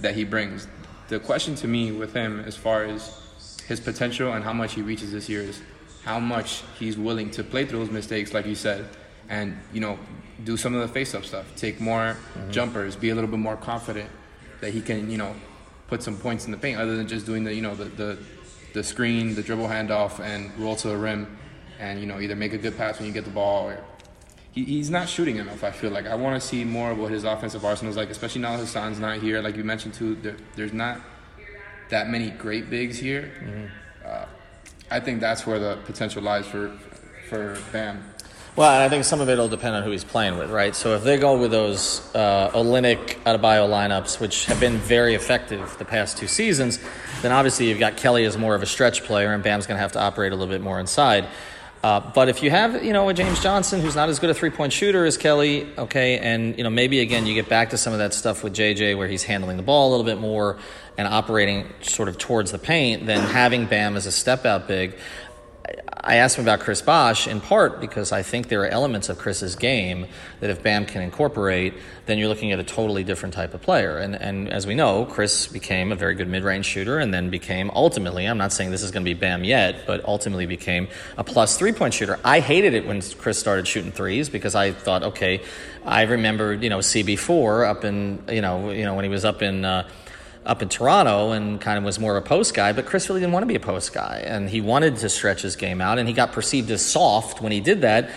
that 0.00 0.14
he 0.14 0.24
brings. 0.24 0.66
The 1.08 1.20
question 1.20 1.54
to 1.56 1.68
me 1.68 1.92
with 1.92 2.14
him, 2.14 2.40
as 2.40 2.56
far 2.56 2.84
as 2.84 3.60
his 3.68 3.80
potential 3.80 4.32
and 4.32 4.42
how 4.42 4.54
much 4.54 4.72
he 4.72 4.80
reaches 4.80 5.12
this 5.12 5.28
year, 5.28 5.42
is 5.42 5.60
how 6.04 6.18
much 6.18 6.62
he's 6.78 6.96
willing 6.96 7.30
to 7.32 7.44
play 7.44 7.66
through 7.66 7.80
those 7.80 7.90
mistakes, 7.90 8.32
like 8.32 8.46
you 8.46 8.54
said, 8.54 8.88
and 9.28 9.58
you 9.74 9.80
know, 9.80 9.98
do 10.44 10.56
some 10.56 10.74
of 10.74 10.80
the 10.80 10.88
face-up 10.88 11.26
stuff, 11.26 11.44
take 11.54 11.82
more 11.82 12.16
mm-hmm. 12.16 12.50
jumpers, 12.50 12.96
be 12.96 13.10
a 13.10 13.14
little 13.14 13.28
bit 13.28 13.40
more 13.40 13.56
confident 13.56 14.08
that 14.62 14.72
he 14.72 14.80
can, 14.80 15.10
you 15.10 15.18
know, 15.18 15.34
put 15.88 16.02
some 16.02 16.16
points 16.16 16.46
in 16.46 16.52
the 16.52 16.58
paint 16.58 16.78
other 16.78 16.96
than 16.96 17.06
just 17.06 17.26
doing 17.26 17.44
the 17.44 17.54
you 17.54 17.62
know 17.62 17.74
the 17.74 17.84
the, 17.84 18.18
the 18.72 18.82
screen, 18.82 19.34
the 19.34 19.42
dribble 19.42 19.66
handoff, 19.66 20.20
and 20.20 20.56
roll 20.58 20.76
to 20.76 20.88
the 20.88 20.96
rim, 20.96 21.36
and 21.78 22.00
you 22.00 22.06
know 22.06 22.20
either 22.20 22.36
make 22.36 22.52
a 22.52 22.58
good 22.58 22.76
pass 22.76 22.98
when 22.98 23.06
you 23.06 23.12
get 23.12 23.24
the 23.24 23.30
ball 23.30 23.68
or. 23.68 23.84
He, 24.52 24.62
he's 24.62 24.88
not 24.88 25.08
shooting 25.08 25.38
enough. 25.38 25.64
I 25.64 25.72
feel 25.72 25.90
like 25.90 26.06
I 26.06 26.14
want 26.14 26.40
to 26.40 26.46
see 26.46 26.62
more 26.62 26.92
of 26.92 26.98
what 26.98 27.10
his 27.10 27.24
offensive 27.24 27.64
arsenal 27.64 27.90
is 27.90 27.96
like, 27.96 28.10
especially 28.10 28.40
now 28.40 28.56
Hassan's 28.56 29.00
not 29.00 29.18
here. 29.18 29.42
Like 29.42 29.56
you 29.56 29.64
mentioned 29.64 29.94
too, 29.94 30.14
there, 30.14 30.36
there's 30.54 30.72
not 30.72 31.00
that 31.88 32.08
many 32.08 32.30
great 32.30 32.70
bigs 32.70 32.96
here. 32.96 33.32
Mm-hmm. 33.42 33.66
Uh, 34.06 34.26
I 34.92 35.00
think 35.00 35.20
that's 35.20 35.44
where 35.44 35.58
the 35.58 35.78
potential 35.84 36.22
lies 36.22 36.46
for 36.46 36.68
for 37.28 37.58
Bam. 37.72 38.13
Well, 38.56 38.70
and 38.70 38.84
I 38.84 38.88
think 38.88 39.02
some 39.02 39.20
of 39.20 39.28
it 39.28 39.36
will 39.36 39.48
depend 39.48 39.74
on 39.74 39.82
who 39.82 39.90
he's 39.90 40.04
playing 40.04 40.38
with, 40.38 40.48
right? 40.48 40.76
So 40.76 40.94
if 40.94 41.02
they 41.02 41.16
go 41.16 41.36
with 41.36 41.50
those 41.50 42.08
uh, 42.14 42.50
Olynyk, 42.50 43.20
Adebayo 43.24 43.68
lineups, 43.68 44.20
which 44.20 44.46
have 44.46 44.60
been 44.60 44.78
very 44.78 45.16
effective 45.16 45.76
the 45.78 45.84
past 45.84 46.18
two 46.18 46.28
seasons, 46.28 46.78
then 47.22 47.32
obviously 47.32 47.68
you've 47.68 47.80
got 47.80 47.96
Kelly 47.96 48.24
as 48.24 48.38
more 48.38 48.54
of 48.54 48.62
a 48.62 48.66
stretch 48.66 49.02
player, 49.02 49.32
and 49.32 49.42
Bam's 49.42 49.66
going 49.66 49.76
to 49.76 49.82
have 49.82 49.90
to 49.92 50.00
operate 50.00 50.30
a 50.30 50.36
little 50.36 50.54
bit 50.54 50.60
more 50.60 50.78
inside. 50.78 51.26
Uh, 51.82 52.00
but 52.14 52.28
if 52.28 52.42
you 52.42 52.50
have, 52.50 52.82
you 52.82 52.94
know, 52.94 53.08
a 53.08 53.12
James 53.12 53.42
Johnson 53.42 53.80
who's 53.80 53.96
not 53.96 54.08
as 54.08 54.18
good 54.18 54.30
a 54.30 54.34
three 54.34 54.48
point 54.48 54.72
shooter 54.72 55.04
as 55.04 55.18
Kelly, 55.18 55.68
okay, 55.76 56.18
and 56.18 56.56
you 56.56 56.64
know 56.64 56.70
maybe 56.70 57.00
again 57.00 57.26
you 57.26 57.34
get 57.34 57.46
back 57.46 57.70
to 57.70 57.76
some 57.76 57.92
of 57.92 57.98
that 57.98 58.14
stuff 58.14 58.42
with 58.42 58.54
JJ 58.54 58.96
where 58.96 59.06
he's 59.06 59.24
handling 59.24 59.58
the 59.58 59.62
ball 59.62 59.88
a 59.88 59.90
little 59.90 60.06
bit 60.06 60.18
more 60.18 60.56
and 60.96 61.06
operating 61.06 61.66
sort 61.82 62.08
of 62.08 62.16
towards 62.16 62.52
the 62.52 62.58
paint, 62.58 63.04
then 63.04 63.20
having 63.20 63.66
Bam 63.66 63.96
as 63.96 64.06
a 64.06 64.12
step 64.12 64.46
out 64.46 64.66
big, 64.66 64.94
I 66.06 66.16
asked 66.16 66.36
him 66.38 66.44
about 66.44 66.60
Chris 66.60 66.82
Bosh 66.82 67.26
in 67.26 67.40
part 67.40 67.80
because 67.80 68.12
I 68.12 68.22
think 68.22 68.48
there 68.48 68.62
are 68.62 68.66
elements 68.66 69.08
of 69.08 69.16
Chris's 69.16 69.56
game 69.56 70.06
that 70.40 70.50
if 70.50 70.62
Bam 70.62 70.84
can 70.84 71.00
incorporate, 71.00 71.72
then 72.04 72.18
you're 72.18 72.28
looking 72.28 72.52
at 72.52 72.60
a 72.60 72.62
totally 72.62 73.04
different 73.04 73.34
type 73.34 73.54
of 73.54 73.62
player. 73.62 73.96
And, 73.96 74.14
and 74.14 74.50
as 74.50 74.66
we 74.66 74.74
know, 74.74 75.06
Chris 75.06 75.46
became 75.46 75.92
a 75.92 75.96
very 75.96 76.14
good 76.14 76.28
mid 76.28 76.44
range 76.44 76.66
shooter 76.66 76.98
and 76.98 77.12
then 77.12 77.30
became 77.30 77.70
ultimately, 77.74 78.26
I'm 78.26 78.36
not 78.36 78.52
saying 78.52 78.70
this 78.70 78.82
is 78.82 78.90
going 78.90 79.02
to 79.02 79.08
be 79.08 79.18
Bam 79.18 79.44
yet, 79.44 79.86
but 79.86 80.04
ultimately 80.04 80.44
became 80.44 80.88
a 81.16 81.24
plus 81.24 81.56
three 81.56 81.72
point 81.72 81.94
shooter. 81.94 82.18
I 82.22 82.40
hated 82.40 82.74
it 82.74 82.86
when 82.86 83.00
Chris 83.00 83.38
started 83.38 83.66
shooting 83.66 83.90
threes 83.90 84.28
because 84.28 84.54
I 84.54 84.72
thought, 84.72 85.02
okay, 85.02 85.42
I 85.86 86.02
remember, 86.02 86.52
you 86.52 86.68
know, 86.68 86.78
CB4 86.78 87.66
up 87.66 87.84
in, 87.84 88.22
you 88.28 88.42
know, 88.42 88.70
you 88.70 88.84
know 88.84 88.94
when 88.94 89.04
he 89.04 89.10
was 89.10 89.24
up 89.24 89.40
in, 89.40 89.64
uh, 89.64 89.88
up 90.46 90.62
in 90.62 90.68
Toronto 90.68 91.32
and 91.32 91.60
kind 91.60 91.78
of 91.78 91.84
was 91.84 91.98
more 91.98 92.16
of 92.16 92.24
a 92.24 92.26
post 92.26 92.54
guy, 92.54 92.72
but 92.72 92.86
Chris 92.86 93.08
really 93.08 93.20
didn't 93.20 93.32
want 93.32 93.42
to 93.42 93.48
be 93.48 93.54
a 93.54 93.60
post 93.60 93.92
guy. 93.92 94.22
And 94.26 94.48
he 94.48 94.60
wanted 94.60 94.96
to 94.96 95.08
stretch 95.08 95.42
his 95.42 95.56
game 95.56 95.80
out, 95.80 95.98
and 95.98 96.06
he 96.08 96.14
got 96.14 96.32
perceived 96.32 96.70
as 96.70 96.84
soft 96.84 97.40
when 97.40 97.52
he 97.52 97.60
did 97.60 97.80
that. 97.80 98.10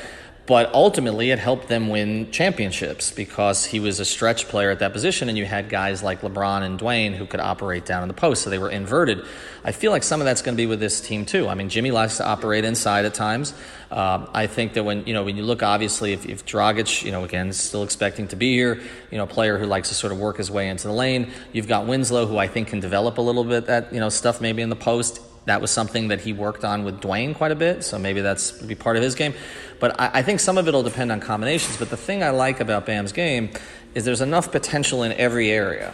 But 0.47 0.73
ultimately, 0.73 1.31
it 1.31 1.39
helped 1.39 1.67
them 1.67 1.89
win 1.89 2.31
championships 2.31 3.11
because 3.11 3.65
he 3.65 3.81
was 3.81 3.99
a 3.99 4.05
stretch 4.05 4.47
player 4.47 4.71
at 4.71 4.79
that 4.79 4.93
position, 4.93 5.27
and 5.27 5.37
you 5.37 5.43
had 5.43 5.67
guys 5.67 6.01
like 6.01 6.21
LeBron 6.21 6.61
and 6.61 6.79
Dwyane 6.79 7.13
who 7.13 7.25
could 7.25 7.41
operate 7.41 7.85
down 7.85 8.01
in 8.01 8.07
the 8.07 8.13
post, 8.13 8.43
so 8.43 8.49
they 8.49 8.57
were 8.57 8.69
inverted. 8.69 9.25
I 9.65 9.73
feel 9.73 9.91
like 9.91 10.03
some 10.03 10.21
of 10.21 10.25
that's 10.25 10.41
going 10.41 10.55
to 10.55 10.57
be 10.57 10.65
with 10.65 10.79
this 10.79 11.01
team 11.01 11.25
too. 11.25 11.49
I 11.49 11.55
mean, 11.55 11.67
Jimmy 11.67 11.91
likes 11.91 12.15
to 12.17 12.25
operate 12.25 12.63
inside 12.63 13.03
at 13.03 13.13
times. 13.13 13.53
Uh, 13.91 14.25
I 14.33 14.47
think 14.47 14.71
that 14.73 14.85
when 14.85 15.05
you 15.05 15.13
know 15.13 15.25
when 15.25 15.35
you 15.35 15.43
look, 15.43 15.63
obviously, 15.63 16.13
if, 16.13 16.25
if 16.25 16.45
Dragic, 16.45 17.03
you 17.03 17.11
know, 17.11 17.25
again, 17.25 17.51
still 17.51 17.83
expecting 17.83 18.29
to 18.29 18.37
be 18.37 18.53
here, 18.53 18.81
you 19.11 19.17
know, 19.17 19.25
a 19.25 19.27
player 19.27 19.57
who 19.57 19.65
likes 19.65 19.89
to 19.89 19.95
sort 19.95 20.13
of 20.13 20.19
work 20.19 20.37
his 20.37 20.49
way 20.49 20.69
into 20.69 20.87
the 20.87 20.93
lane. 20.93 21.29
You've 21.51 21.67
got 21.67 21.87
Winslow, 21.87 22.25
who 22.25 22.37
I 22.37 22.47
think 22.47 22.69
can 22.69 22.79
develop 22.79 23.17
a 23.17 23.21
little 23.21 23.43
bit 23.43 23.65
that 23.65 23.91
you 23.91 23.99
know 23.99 24.07
stuff 24.07 24.39
maybe 24.39 24.61
in 24.61 24.69
the 24.69 24.77
post 24.77 25.19
that 25.47 25.61
was 25.61 25.71
something 25.71 26.09
that 26.09 26.21
he 26.21 26.33
worked 26.33 26.63
on 26.65 26.83
with 26.83 27.01
Dwyane 27.01 27.33
quite 27.33 27.51
a 27.51 27.55
bit, 27.55 27.83
so 27.83 27.97
maybe 27.97 28.21
that's 28.21 28.51
be 28.51 28.75
part 28.75 28.97
of 28.97 29.03
his 29.03 29.15
game. 29.15 29.33
But 29.79 29.99
I, 29.99 30.11
I 30.15 30.21
think 30.21 30.39
some 30.41 30.57
of 30.57 30.67
it 30.67 30.73
will 30.73 30.83
depend 30.83 31.11
on 31.11 31.19
combinations. 31.21 31.77
But 31.77 31.89
the 31.89 31.97
thing 31.97 32.21
I 32.21 32.31
like 32.31 32.59
about 32.59 32.85
Bam's 32.85 33.13
game 33.13 33.51
is 33.95 34.03
there's 34.03 34.21
enough 34.21 34.51
potential 34.51 35.03
in 35.03 35.13
every 35.13 35.49
area, 35.49 35.93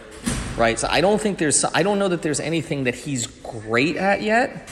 right? 0.58 0.78
So 0.80 0.88
I 0.89 1.02
don't 1.02 1.22
think 1.22 1.38
there's, 1.38 1.63
I 1.63 1.84
don't 1.84 2.00
know 2.00 2.10
that 2.10 2.24
there's 2.24 2.39
anything 2.39 2.86
that 2.86 2.96
he's 2.96 3.28
great 3.28 3.96
at 3.96 4.22
yet. 4.22 4.70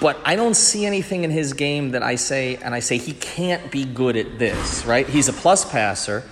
But 0.00 0.18
I 0.24 0.36
don't 0.36 0.54
see 0.54 0.86
anything 0.86 1.24
in 1.24 1.32
his 1.32 1.52
game 1.52 1.90
that 1.92 2.02
I 2.04 2.14
say, 2.14 2.56
and 2.56 2.74
I 2.74 2.78
say 2.78 2.96
he 2.96 3.12
can't 3.12 3.72
be 3.72 3.84
good 3.84 4.16
at 4.16 4.38
this, 4.38 4.84
right? 4.84 5.08
He's 5.08 5.28
a 5.28 5.32
plus 5.32 5.68
passer. 5.68 6.22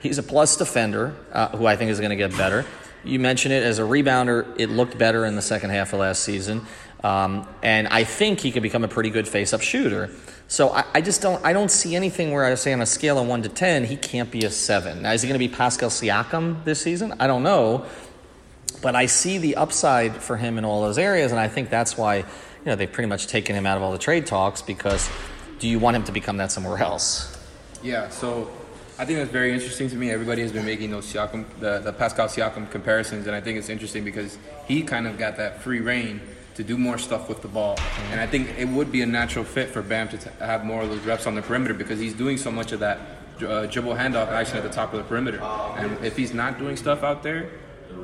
He's 0.00 0.18
a 0.18 0.22
plus 0.22 0.58
defender, 0.58 1.14
uh, 1.32 1.56
who 1.56 1.66
I 1.66 1.76
think 1.76 1.90
is 1.90 1.98
going 1.98 2.10
to 2.10 2.16
get 2.16 2.36
better. 2.36 2.66
You 3.04 3.18
mentioned 3.18 3.54
it 3.54 3.62
as 3.62 3.78
a 3.78 3.82
rebounder. 3.82 4.58
It 4.58 4.68
looked 4.68 4.98
better 4.98 5.24
in 5.24 5.36
the 5.36 5.42
second 5.42 5.70
half 5.70 5.92
of 5.92 6.00
last 6.00 6.24
season. 6.24 6.66
Um, 7.04 7.46
and 7.62 7.88
I 7.88 8.04
think 8.04 8.40
he 8.40 8.50
could 8.50 8.62
become 8.62 8.82
a 8.84 8.88
pretty 8.88 9.10
good 9.10 9.28
face-up 9.28 9.60
shooter. 9.60 10.10
So 10.48 10.70
I, 10.70 10.84
I, 10.94 11.00
just 11.00 11.22
don't 11.22 11.44
I 11.44 11.52
don't 11.52 11.70
see 11.70 11.96
anything 11.96 12.32
where 12.32 12.44
I 12.44 12.54
say 12.54 12.72
on 12.72 12.80
a 12.80 12.86
scale 12.86 13.18
of 13.18 13.26
one 13.26 13.42
to 13.42 13.48
ten 13.48 13.84
he 13.84 13.96
can't 13.96 14.30
be 14.30 14.44
a 14.44 14.50
seven. 14.50 15.02
Now 15.02 15.12
is 15.12 15.22
he 15.22 15.28
going 15.28 15.38
to 15.38 15.46
be 15.46 15.52
Pascal 15.52 15.90
Siakam 15.90 16.64
this 16.64 16.80
season? 16.80 17.14
I 17.18 17.26
don't 17.26 17.42
know, 17.42 17.84
but 18.80 18.94
I 18.94 19.06
see 19.06 19.38
the 19.38 19.56
upside 19.56 20.16
for 20.16 20.36
him 20.36 20.56
in 20.56 20.64
all 20.64 20.82
those 20.82 20.98
areas, 20.98 21.32
and 21.32 21.40
I 21.40 21.48
think 21.48 21.68
that's 21.68 21.98
why 21.98 22.18
you 22.18 22.24
know 22.64 22.76
they've 22.76 22.90
pretty 22.90 23.08
much 23.08 23.26
taken 23.26 23.56
him 23.56 23.66
out 23.66 23.76
of 23.76 23.82
all 23.82 23.92
the 23.92 23.98
trade 23.98 24.26
talks 24.26 24.62
because 24.62 25.10
do 25.58 25.68
you 25.68 25.78
want 25.78 25.96
him 25.96 26.04
to 26.04 26.12
become 26.12 26.36
that 26.36 26.52
somewhere 26.52 26.78
else? 26.78 27.36
Yeah. 27.82 28.08
So 28.10 28.50
I 28.98 29.04
think 29.04 29.18
that's 29.18 29.30
very 29.30 29.52
interesting 29.52 29.88
to 29.90 29.96
me. 29.96 30.10
Everybody 30.10 30.42
has 30.42 30.52
been 30.52 30.64
making 30.64 30.90
those 30.90 31.12
Siakam, 31.12 31.44
the, 31.60 31.80
the 31.80 31.92
Pascal 31.92 32.28
Siakam 32.28 32.70
comparisons, 32.70 33.26
and 33.26 33.34
I 33.34 33.40
think 33.40 33.58
it's 33.58 33.68
interesting 33.68 34.04
because 34.04 34.38
he 34.66 34.82
kind 34.82 35.06
of 35.06 35.18
got 35.18 35.36
that 35.36 35.62
free 35.62 35.80
reign 35.80 36.20
to 36.56 36.64
do 36.64 36.76
more 36.78 36.98
stuff 36.98 37.28
with 37.28 37.42
the 37.42 37.48
ball. 37.48 37.78
And 38.10 38.20
I 38.20 38.26
think 38.26 38.58
it 38.58 38.66
would 38.68 38.90
be 38.90 39.02
a 39.02 39.06
natural 39.06 39.44
fit 39.44 39.68
for 39.70 39.82
Bam 39.82 40.08
to 40.08 40.18
t- 40.18 40.30
have 40.40 40.64
more 40.64 40.82
of 40.82 40.88
those 40.88 41.00
reps 41.00 41.26
on 41.26 41.34
the 41.34 41.42
perimeter 41.42 41.74
because 41.74 42.00
he's 42.00 42.14
doing 42.14 42.38
so 42.38 42.50
much 42.50 42.72
of 42.72 42.80
that 42.80 42.98
uh, 43.46 43.66
dribble 43.66 43.94
handoff 43.94 44.28
action 44.28 44.56
at 44.56 44.62
the 44.62 44.70
top 44.70 44.92
of 44.92 44.98
the 44.98 45.04
perimeter. 45.04 45.40
And 45.42 46.02
if 46.04 46.16
he's 46.16 46.32
not 46.32 46.58
doing 46.58 46.76
stuff 46.76 47.02
out 47.02 47.22
there, 47.22 47.50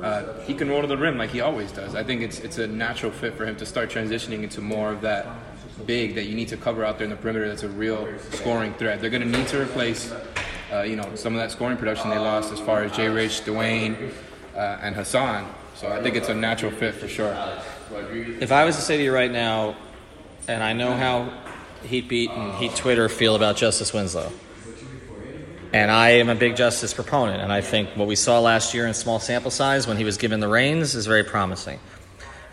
uh, 0.01 0.39
he 0.41 0.53
can 0.53 0.69
roll 0.69 0.81
to 0.81 0.87
the 0.87 0.97
rim 0.97 1.17
like 1.17 1.31
he 1.31 1.41
always 1.41 1.71
does. 1.71 1.95
I 1.95 2.03
think 2.03 2.21
it's 2.21 2.39
it's 2.39 2.57
a 2.57 2.67
natural 2.67 3.11
fit 3.11 3.35
for 3.35 3.45
him 3.45 3.55
to 3.57 3.65
start 3.65 3.89
transitioning 3.89 4.43
into 4.43 4.61
more 4.61 4.91
of 4.91 5.01
that 5.01 5.25
big 5.85 6.15
that 6.15 6.25
you 6.25 6.35
need 6.35 6.47
to 6.49 6.57
cover 6.57 6.85
out 6.85 6.97
there 6.97 7.05
in 7.05 7.11
the 7.11 7.15
perimeter. 7.15 7.47
That's 7.47 7.63
a 7.63 7.69
real 7.69 8.07
scoring 8.31 8.73
threat. 8.75 9.01
They're 9.01 9.09
going 9.09 9.23
to 9.31 9.37
need 9.37 9.47
to 9.47 9.61
replace, 9.61 10.13
uh, 10.71 10.81
you 10.83 10.95
know, 10.95 11.15
some 11.15 11.33
of 11.33 11.39
that 11.39 11.51
scoring 11.51 11.77
production 11.77 12.09
they 12.09 12.19
lost 12.19 12.51
as 12.51 12.59
far 12.59 12.83
as 12.83 12.91
Jay 12.91 13.09
Rich, 13.09 13.41
Dwyane, 13.41 14.11
uh, 14.55 14.77
and 14.81 14.95
Hassan. 14.95 15.51
So 15.75 15.91
I 15.91 16.01
think 16.01 16.15
it's 16.15 16.29
a 16.29 16.35
natural 16.35 16.71
fit 16.71 16.93
for 16.93 17.07
sure. 17.07 17.33
If 18.39 18.51
I 18.51 18.65
was 18.65 18.75
to 18.75 18.81
say 18.81 18.97
to 18.97 19.03
you 19.03 19.13
right 19.13 19.31
now, 19.31 19.75
and 20.47 20.63
I 20.63 20.73
know 20.73 20.93
how 20.93 21.31
Heat 21.83 22.07
Beat 22.07 22.31
and 22.31 22.55
Heat 22.55 22.75
Twitter 22.75 23.09
feel 23.09 23.35
about 23.35 23.57
Justise 23.57 23.93
Winslow, 23.93 24.31
And 25.73 25.89
I 25.89 26.11
am 26.11 26.29
a 26.29 26.35
big 26.35 26.55
Justise 26.55 26.93
proponent, 26.93 27.41
and 27.41 27.51
I 27.51 27.61
think 27.61 27.89
what 27.95 28.07
we 28.07 28.15
saw 28.15 28.39
last 28.39 28.73
year 28.73 28.85
in 28.85 28.93
small 28.93 29.19
sample 29.19 29.51
size 29.51 29.87
when 29.87 29.97
he 29.97 30.03
was 30.03 30.17
given 30.17 30.39
the 30.39 30.47
reins 30.47 30.95
is 30.95 31.07
very 31.07 31.23
promising. 31.23 31.79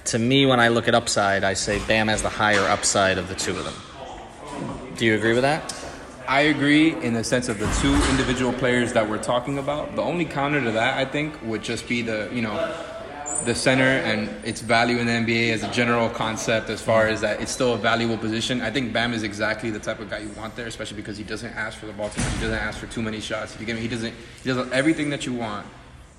To 0.06 0.18
me, 0.18 0.46
when 0.46 0.58
I 0.58 0.68
look 0.68 0.88
at 0.88 0.94
upside, 0.94 1.44
I 1.44 1.54
say 1.54 1.78
Bam 1.86 2.08
has 2.08 2.22
the 2.22 2.30
higher 2.30 2.66
upside 2.68 3.18
of 3.18 3.28
the 3.28 3.34
two 3.34 3.56
of 3.56 3.64
them. 3.64 3.74
Do 4.96 5.04
you 5.04 5.14
agree 5.14 5.32
with 5.32 5.42
that? 5.42 5.74
I 6.26 6.42
agree 6.42 6.94
in 7.02 7.12
the 7.12 7.24
sense 7.24 7.48
of 7.48 7.58
the 7.58 7.66
two 7.80 7.94
individual 8.10 8.52
players 8.52 8.92
that 8.92 9.08
we're 9.08 9.22
talking 9.22 9.58
about. 9.58 9.96
The 9.96 10.02
only 10.02 10.24
counter 10.24 10.62
to 10.62 10.70
that, 10.72 10.96
I 10.96 11.04
think, 11.04 11.34
would 11.42 11.62
just 11.62 11.88
be 11.88 12.02
the 12.02 12.30
you 12.32 12.40
know 12.40 12.54
the 13.44 13.54
center 13.54 13.82
and 13.84 14.28
its 14.44 14.60
value 14.60 14.98
in 14.98 15.06
the 15.06 15.12
NBA 15.12 15.52
as 15.52 15.62
a 15.62 15.70
general 15.70 16.08
concept, 16.08 16.70
as 16.70 16.82
far 16.82 17.06
as 17.06 17.20
that 17.20 17.40
it's 17.40 17.50
still 17.50 17.74
a 17.74 17.78
valuable 17.78 18.18
position. 18.18 18.60
I 18.60 18.70
think 18.70 18.92
Bam 18.92 19.12
is 19.12 19.22
exactly 19.22 19.70
the 19.70 19.78
type 19.78 20.00
of 20.00 20.10
guy 20.10 20.18
you 20.18 20.30
want 20.36 20.56
there, 20.56 20.66
especially 20.66 20.96
because 20.96 21.16
he 21.16 21.24
doesn't 21.24 21.52
ask 21.54 21.78
for 21.78 21.86
the 21.86 21.92
ball 21.92 22.10
too 22.10 22.20
much. 22.20 22.32
He 22.34 22.40
doesn't 22.40 22.58
ask 22.58 22.78
for 22.78 22.86
too 22.86 23.02
many 23.02 23.20
shots. 23.20 23.56
You 23.58 23.66
give 23.66 23.76
me, 23.76 23.82
he 23.82 23.88
doesn't. 23.88 24.14
He 24.42 24.52
does 24.52 24.70
everything 24.72 25.10
that 25.10 25.26
you 25.26 25.34
want, 25.34 25.66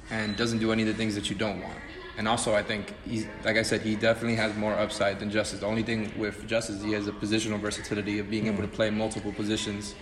and 0.10 0.36
doesn't 0.36 0.60
do 0.60 0.72
any 0.72 0.84
of 0.84 0.88
the 0.88 0.94
things 0.94 1.16
that 1.16 1.30
you 1.30 1.36
don't 1.36 1.62
want. 1.62 1.78
And 2.18 2.28
also, 2.28 2.54
I 2.54 2.62
think 2.64 2.94
he's 3.06 3.26
like 3.44 3.58
I 3.58 3.64
said, 3.64 3.82
he 3.82 3.96
definitely 3.96 4.36
has 4.36 4.56
more 4.56 4.74
upside 4.74 5.20
than 5.20 5.32
Justise. 5.32 5.60
The 5.60 5.66
only 5.66 5.84
thing 5.84 6.12
with 6.18 6.48
Justise, 6.48 6.84
he 6.84 6.92
has 6.92 7.08
a 7.08 7.12
positional 7.12 7.60
versatility 7.60 8.20
of 8.20 8.30
being 8.30 8.48
able 8.48 8.62
to 8.62 8.68
play 8.68 8.90
multiple 8.90 9.32
positions 9.32 9.96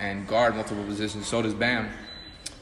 and 0.00 0.26
guard 0.26 0.54
multiple 0.54 0.84
positions. 0.84 1.26
So 1.26 1.42
does 1.42 1.54
Bam. 1.54 1.88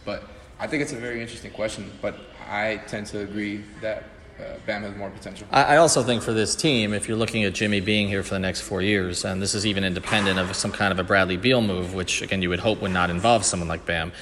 But 0.05 0.25
I 0.59 0.67
think 0.67 0.83
it's 0.83 0.93
a 0.93 0.97
very 0.97 1.21
interesting 1.21 1.51
question. 1.51 1.91
But 2.01 2.17
I 2.49 2.77
tend 2.87 3.07
to 3.09 3.21
agree 3.21 3.65
that 3.81 4.05
uh, 4.39 4.55
Bam 4.67 4.83
has 4.83 4.95
more 4.97 5.11
potential. 5.11 5.47
I, 5.51 5.63
I 5.63 5.77
also 5.79 6.03
think 6.03 6.23
for 6.23 6.33
this 6.33 6.55
team, 6.55 6.93
if 6.93 7.09
you're 7.09 7.17
looking 7.17 7.45
at 7.45 7.55
Jimmy 7.55 7.81
being 7.81 8.09
here 8.09 8.23
for 8.23 8.35
the 8.35 8.39
next 8.39 8.61
four 8.61 8.83
years, 8.83 9.25
and 9.25 9.41
this 9.41 9.55
is 9.55 9.67
even 9.67 9.83
independent 9.83 10.39
of 10.39 10.55
some 10.55 10.73
kind 10.73 10.93
of 10.93 10.99
a 10.99 11.05
Bradley 11.05 11.37
Beal 11.37 11.63
move, 11.63 11.95
which 11.95 12.23
again 12.23 12.43
you 12.43 12.51
would 12.51 12.61
hope 12.61 12.83
would 12.83 12.91
not 12.91 13.11
involve 13.11 13.45
someone 13.45 13.69
like 13.69 13.87
Bam. 13.87 14.13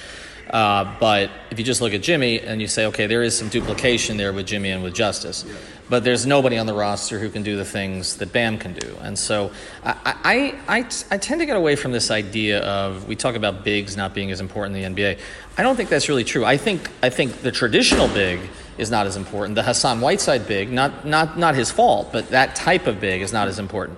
Uh, 0.49 0.95
but 0.99 1.31
if 1.49 1.57
you 1.57 1.65
just 1.65 1.81
look 1.81 1.93
at 1.93 2.01
Jimmy 2.01 2.39
and 2.39 2.61
you 2.61 2.67
say, 2.67 2.85
okay, 2.87 3.07
there 3.07 3.23
is 3.23 3.37
some 3.37 3.49
duplication 3.49 4.17
there 4.17 4.31
with 4.31 4.45
Jimmy 4.45 4.69
and 4.69 4.83
with 4.83 4.93
Justise, 4.93 5.43
yeah. 5.45 5.53
but 5.89 6.03
there's 6.03 6.25
nobody 6.25 6.57
on 6.57 6.67
the 6.67 6.73
roster 6.73 7.19
who 7.19 7.29
can 7.29 7.41
do 7.43 7.57
the 7.57 7.65
things 7.65 8.17
that 8.17 8.31
Bam 8.31 8.57
can 8.57 8.73
do. 8.73 8.95
And 9.01 9.17
so 9.17 9.51
I, 9.83 10.55
I, 10.67 10.77
I, 10.77 10.89
I 11.11 11.17
tend 11.17 11.41
to 11.41 11.45
get 11.45 11.57
away 11.57 11.75
from 11.75 11.91
this 11.91 12.11
idea 12.11 12.59
of 12.59 13.07
we 13.07 13.15
talk 13.15 13.35
about 13.35 13.63
bigs 13.63 13.97
not 13.97 14.13
being 14.13 14.31
as 14.31 14.39
important 14.39 14.77
in 14.77 14.95
the 14.95 15.01
NBA. 15.01 15.19
I 15.57 15.63
don't 15.63 15.75
think 15.75 15.89
that's 15.89 16.09
really 16.09 16.23
true. 16.23 16.45
I 16.45 16.57
think, 16.57 16.89
I 17.01 17.09
think 17.09 17.41
the 17.41 17.51
traditional 17.51 18.07
big 18.07 18.39
is 18.77 18.91
not 18.91 19.07
as 19.07 19.15
important. 19.15 19.55
The 19.55 19.63
Hassan 19.63 20.01
Whiteside 20.01 20.47
big, 20.47 20.71
not, 20.71 21.05
not, 21.05 21.39
not 21.39 21.55
his 21.55 21.71
fault, 21.71 22.09
but 22.11 22.29
that 22.29 22.55
type 22.55 22.87
of 22.87 22.99
big 22.99 23.21
is 23.21 23.33
not 23.33 23.47
as 23.47 23.57
important. 23.57 23.97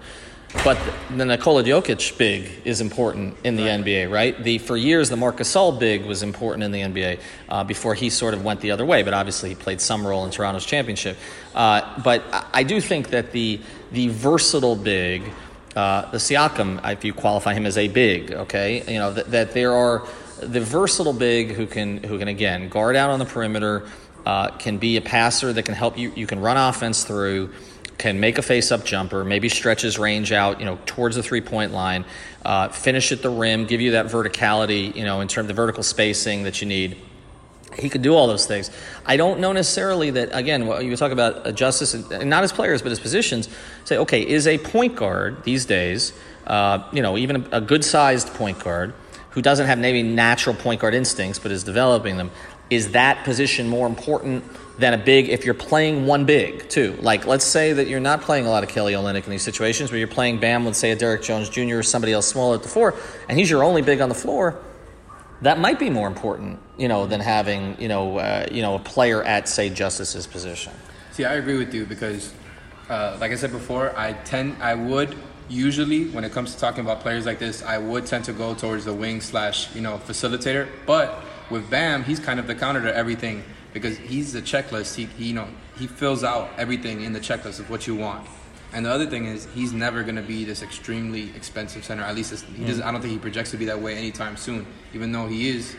But 0.64 0.80
the 1.14 1.26
Nikola 1.26 1.64
Jokic 1.64 2.18
big 2.18 2.50
is 2.64 2.80
important 2.80 3.36
in 3.44 3.58
the 3.58 3.64
right. 3.64 3.82
NBA, 3.82 4.10
right? 4.10 4.44
The 4.44 4.60
for 4.60 4.78
years 4.78 5.10
the 5.10 5.18
Marc 5.18 5.38
Gasol 5.38 5.78
big 5.78 6.06
was 6.06 6.24
important 6.24 6.64
in 6.64 6.72
the 6.72 6.82
NBA 6.82 7.20
uh, 7.50 7.64
before 7.66 7.96
he 7.96 8.10
sort 8.10 8.34
of 8.34 8.46
went 8.46 8.62
the 8.62 8.72
other 8.72 8.86
way. 8.86 9.04
But 9.04 9.14
obviously 9.14 9.50
he 9.50 9.56
played 9.56 9.82
some 9.82 10.08
role 10.08 10.24
in 10.24 10.32
Toronto's 10.32 10.66
championship. 10.66 11.18
Uh, 11.54 12.02
but 12.02 12.24
I 12.54 12.64
do 12.64 12.80
think 12.80 13.10
that 13.10 13.34
the 13.34 13.60
the 13.92 14.08
versatile 14.08 14.78
big, 14.78 15.24
uh, 15.76 16.10
the 16.12 16.18
Siakam, 16.18 16.80
if 16.92 17.04
you 17.04 17.14
qualify 17.14 17.54
him 17.54 17.66
as 17.66 17.78
a 17.78 17.90
big, 17.90 18.32
okay, 18.32 18.90
you 18.92 19.00
know 19.00 19.12
that, 19.12 19.32
that 19.32 19.52
there 19.52 19.74
are 19.74 20.08
the 20.40 20.62
versatile 20.62 21.14
big 21.14 21.52
who 21.52 21.68
can 21.68 22.04
who 22.04 22.18
can 22.20 22.30
again 22.30 22.70
guard 22.70 22.96
out 22.96 23.10
on 23.10 23.20
the 23.20 23.26
perimeter, 23.26 23.86
uh, 24.26 24.52
can 24.52 24.78
be 24.78 24.96
a 24.96 25.02
passer 25.02 25.52
that 25.52 25.64
can 25.64 25.76
help 25.76 25.98
you. 25.98 26.14
You 26.16 26.26
can 26.26 26.40
run 26.40 26.56
offense 26.56 27.04
through 27.04 27.52
can 27.98 28.20
make 28.20 28.38
a 28.38 28.42
face-up 28.42 28.86
jumper, 28.86 29.24
maybe 29.24 29.50
stretch 29.50 29.82
his 29.82 29.98
range 29.98 30.32
out, 30.32 30.60
you 30.60 30.66
know, 30.66 30.78
towards 30.86 31.16
the 31.16 31.24
three-point 31.24 31.74
line, 31.74 32.06
uh, 32.46 32.70
finish 32.70 33.12
at 33.12 33.22
the 33.22 33.30
rim, 33.30 33.66
give 33.66 33.82
you 33.82 33.92
that 33.92 34.06
verticality, 34.06 34.96
you 34.96 35.04
know, 35.04 35.22
in 35.22 35.28
terms 35.28 35.46
of 35.46 35.48
the 35.48 35.54
vertical 35.54 35.84
spacing 35.84 36.44
that 36.44 36.62
you 36.62 36.68
need. 36.68 36.98
He 37.78 37.90
could 37.90 38.02
do 38.02 38.16
all 38.16 38.28
those 38.28 38.46
things. 38.46 38.72
I 39.06 39.18
don't 39.18 39.40
know 39.40 39.52
necessarily 39.52 40.12
that. 40.12 40.30
Again, 40.32 40.66
you 40.84 40.96
talk 40.96 41.12
about 41.12 41.56
Justise, 41.56 41.94
and 42.12 42.30
not 42.30 42.44
as 42.44 42.52
players, 42.52 42.82
but 42.82 42.92
as 42.92 43.00
positions. 43.00 43.50
Say, 43.84 43.98
okay, 43.98 44.28
is 44.28 44.48
a 44.48 44.58
point 44.58 44.96
guard 44.96 45.44
these 45.44 45.66
days, 45.66 46.14
uh, 46.48 46.88
you 46.92 47.02
know, 47.02 47.18
even 47.18 47.36
a, 47.52 47.58
a 47.58 47.62
good-sized 47.62 48.30
point 48.36 48.60
guard 48.60 48.94
who 49.32 49.42
doesn't 49.42 49.68
have 49.68 49.78
maybe 49.78 50.02
natural 50.02 50.56
point 50.56 50.82
guard 50.82 50.96
instincts, 50.96 51.38
but 51.38 51.52
is 51.52 51.64
developing 51.64 52.18
them. 52.18 52.32
Is 52.70 52.92
that 52.92 53.24
position 53.24 53.70
more 53.70 53.88
important 53.88 54.44
than 54.78 54.94
a 54.94 54.98
big 54.98 55.30
if 55.30 55.44
you're 55.44 55.54
playing 55.54 56.06
one 56.06 56.26
big 56.26 56.70
too. 56.70 56.98
Like 57.02 57.26
let's 57.26 57.46
say 57.46 57.74
that 57.74 57.88
you're 57.88 58.00
not 58.00 58.22
playing 58.22 58.46
a 58.46 58.50
lot 58.50 58.64
of 58.64 58.70
Kelly 58.70 58.94
Olynyk 58.94 59.26
in 59.26 59.32
these 59.32 59.42
situations 59.42 59.92
where 59.92 59.98
you're 59.98 60.08
playing 60.08 60.40
Bam, 60.40 60.66
let's 60.66 60.78
say 60.78 60.92
a 60.92 60.96
Derrick 60.96 61.24
Jones 61.24 61.50
Jr. 61.50 61.78
or 61.78 61.84
somebody 61.84 62.14
else 62.14 62.28
smaller 62.28 62.56
at 62.56 62.64
the 62.64 62.70
four, 62.70 62.96
and 63.28 63.38
he's 63.38 63.50
your 63.50 63.64
only 63.64 63.82
big 63.82 64.02
on 64.02 64.10
the 64.10 64.16
floor. 64.16 64.60
That 65.42 65.60
might 65.60 65.78
be 65.78 65.90
more 65.90 66.08
important, 66.08 66.60
you 66.78 66.88
know, 66.88 67.06
than 67.06 67.20
having 67.20 67.80
you 67.82 67.88
know 67.88 68.18
uh, 68.18 68.48
you 68.52 68.62
know 68.62 68.76
a 68.76 68.80
player 68.80 69.24
at 69.24 69.48
say 69.50 69.70
Justise's 69.70 70.28
position. 70.28 70.74
See, 71.12 71.26
I 71.26 71.36
agree 71.36 71.58
with 71.58 71.74
you 71.74 71.86
because, 71.86 72.34
uh, 72.90 73.18
like 73.20 73.32
I 73.32 73.36
said 73.36 73.52
before, 73.52 73.98
I 73.98 74.14
tend 74.14 74.62
I 74.62 74.76
would 74.76 75.16
usually 75.50 76.06
when 76.10 76.24
it 76.24 76.32
comes 76.32 76.54
to 76.54 76.60
talking 76.60 76.82
about 76.82 77.00
players 77.00 77.26
like 77.26 77.40
this, 77.40 77.64
I 77.64 77.78
would 77.78 78.06
tend 78.06 78.26
to 78.26 78.34
go 78.34 78.54
towards 78.54 78.86
the 78.86 78.94
wing 78.94 79.22
slash 79.22 79.74
you 79.76 79.82
know 79.82 79.98
facilitator, 79.98 80.68
but 80.86 81.24
with 81.50 81.70
Bam, 81.70 82.04
he's 82.04 82.20
kind 82.20 82.40
of 82.40 82.48
the 82.48 82.56
counter 82.56 82.82
to 82.82 82.96
everything 82.96 83.44
because 83.74 83.98
he's 83.98 84.36
a 84.36 84.42
checklist. 84.42 84.96
He, 84.96 85.06
he, 85.06 85.28
you 85.28 85.34
know 85.34 85.48
he 85.78 85.88
fills 85.88 86.24
out 86.24 86.50
everything 86.58 87.02
in 87.02 87.14
the 87.14 87.20
checklist 87.20 87.60
of 87.60 87.70
what 87.70 87.88
you 87.88 87.96
want. 87.96 88.28
And 88.74 88.86
the 88.86 88.92
other 88.92 89.06
thing 89.08 89.26
is 89.26 89.48
he's 89.54 89.72
never 89.72 90.04
going 90.04 90.16
to 90.16 90.22
be 90.22 90.44
this 90.44 90.62
extremely 90.62 91.30
expensive 91.36 91.86
center. 91.86 92.04
At 92.04 92.16
least 92.16 92.46
he 92.46 92.66
doesn't. 92.66 92.84
Mm. 92.84 92.88
I 92.88 92.92
don't 92.92 93.02
think 93.02 93.14
he 93.14 93.20
projects 93.20 93.52
to 93.52 93.58
be 93.58 93.66
that 93.66 93.82
way 93.82 93.96
anytime 93.96 94.36
soon. 94.36 94.66
Even 94.94 95.12
though 95.12 95.28
he 95.28 95.50
is 95.50 95.76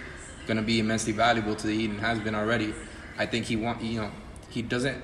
going 0.46 0.56
to 0.56 0.62
be 0.62 0.80
immensely 0.80 1.12
valuable 1.12 1.54
to 1.54 1.66
the 1.66 1.76
Heat 1.76 1.90
and 1.90 2.00
has 2.00 2.18
been 2.18 2.34
already. 2.34 2.74
I 3.18 3.26
think 3.26 3.46
he 3.46 3.56
want 3.56 3.82
you 3.82 4.02
know 4.02 4.10
he 4.50 4.62
doesn't. 4.62 5.02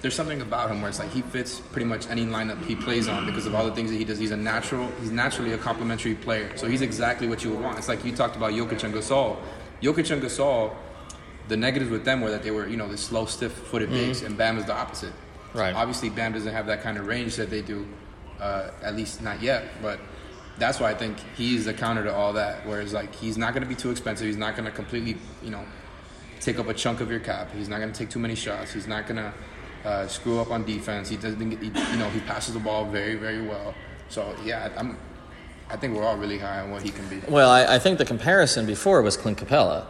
There's 0.00 0.14
something 0.14 0.40
about 0.40 0.70
him 0.70 0.80
where 0.80 0.88
it's 0.88 1.00
like 1.00 1.10
he 1.10 1.22
fits 1.22 1.58
pretty 1.58 1.86
much 1.86 2.08
any 2.08 2.24
lineup 2.24 2.64
he 2.64 2.76
plays 2.76 3.08
on 3.08 3.26
because 3.26 3.46
of 3.46 3.54
all 3.54 3.64
the 3.64 3.74
things 3.74 3.90
that 3.90 3.96
he 3.96 4.04
does. 4.04 4.18
He's 4.18 4.30
a 4.30 4.36
natural. 4.36 4.88
He's 5.00 5.10
naturally 5.10 5.52
a 5.52 5.58
complementary 5.58 6.14
player. 6.14 6.56
So 6.56 6.68
he's 6.68 6.82
exactly 6.82 7.26
what 7.26 7.42
you 7.42 7.50
would 7.50 7.60
want. 7.60 7.78
It's 7.78 7.88
like 7.88 8.04
you 8.04 8.14
talked 8.14 8.36
about 8.36 8.52
Jokic 8.52 8.84
and 8.84 8.94
Gasol. 8.94 9.36
Jokic 9.82 10.10
and 10.12 10.22
Gasol 10.22 10.72
the 11.48 11.56
negatives 11.56 11.90
with 11.90 12.04
them 12.04 12.20
were 12.20 12.30
that 12.30 12.42
they 12.42 12.50
were, 12.50 12.68
you 12.68 12.76
know, 12.76 12.88
the 12.88 12.96
slow, 12.96 13.26
stiff-footed 13.26 13.88
mm-hmm. 13.88 13.98
bigs, 13.98 14.22
and 14.22 14.36
Bam 14.36 14.58
is 14.58 14.66
the 14.66 14.74
opposite. 14.74 15.12
Right. 15.54 15.72
So 15.72 15.78
obviously, 15.78 16.10
Bam 16.10 16.32
doesn't 16.32 16.52
have 16.52 16.66
that 16.66 16.82
kind 16.82 16.98
of 16.98 17.06
range 17.06 17.36
that 17.36 17.50
they 17.50 17.62
do, 17.62 17.86
uh, 18.38 18.70
at 18.82 18.94
least 18.94 19.22
not 19.22 19.42
yet. 19.42 19.64
But 19.82 19.98
that's 20.58 20.78
why 20.78 20.90
I 20.90 20.94
think 20.94 21.18
he's 21.36 21.64
the 21.64 21.74
counter 21.74 22.04
to 22.04 22.14
all 22.14 22.34
that. 22.34 22.66
Whereas, 22.66 22.92
like, 22.92 23.14
he's 23.14 23.38
not 23.38 23.54
going 23.54 23.62
to 23.62 23.68
be 23.68 23.74
too 23.74 23.90
expensive. 23.90 24.26
He's 24.26 24.36
not 24.36 24.56
going 24.56 24.66
to 24.66 24.70
completely, 24.70 25.16
you 25.42 25.50
know, 25.50 25.64
take 26.40 26.58
up 26.58 26.68
a 26.68 26.74
chunk 26.74 27.00
of 27.00 27.10
your 27.10 27.20
cap. 27.20 27.50
He's 27.54 27.68
not 27.68 27.78
going 27.80 27.92
to 27.92 27.98
take 27.98 28.10
too 28.10 28.18
many 28.18 28.34
shots. 28.34 28.72
He's 28.72 28.86
not 28.86 29.06
going 29.06 29.16
to 29.16 29.32
uh, 29.84 30.06
screw 30.06 30.40
up 30.40 30.50
on 30.50 30.64
defense. 30.64 31.08
He 31.08 31.16
doesn't, 31.16 31.38
he, 31.38 31.66
you 31.66 31.98
know, 31.98 32.10
he 32.10 32.20
passes 32.20 32.54
the 32.54 32.60
ball 32.60 32.84
very, 32.86 33.16
very 33.16 33.42
well. 33.42 33.74
So 34.08 34.34
yeah, 34.44 34.70
I'm. 34.76 34.96
I 35.70 35.76
think 35.76 35.94
we're 35.94 36.04
all 36.04 36.16
really 36.16 36.38
high 36.38 36.60
on 36.60 36.70
what 36.70 36.82
he 36.82 36.88
can 36.88 37.06
be. 37.08 37.20
Well, 37.28 37.50
I, 37.50 37.74
I 37.74 37.78
think 37.78 37.98
the 37.98 38.06
comparison 38.06 38.64
before 38.64 39.02
was 39.02 39.18
Clint 39.18 39.36
Capela, 39.36 39.84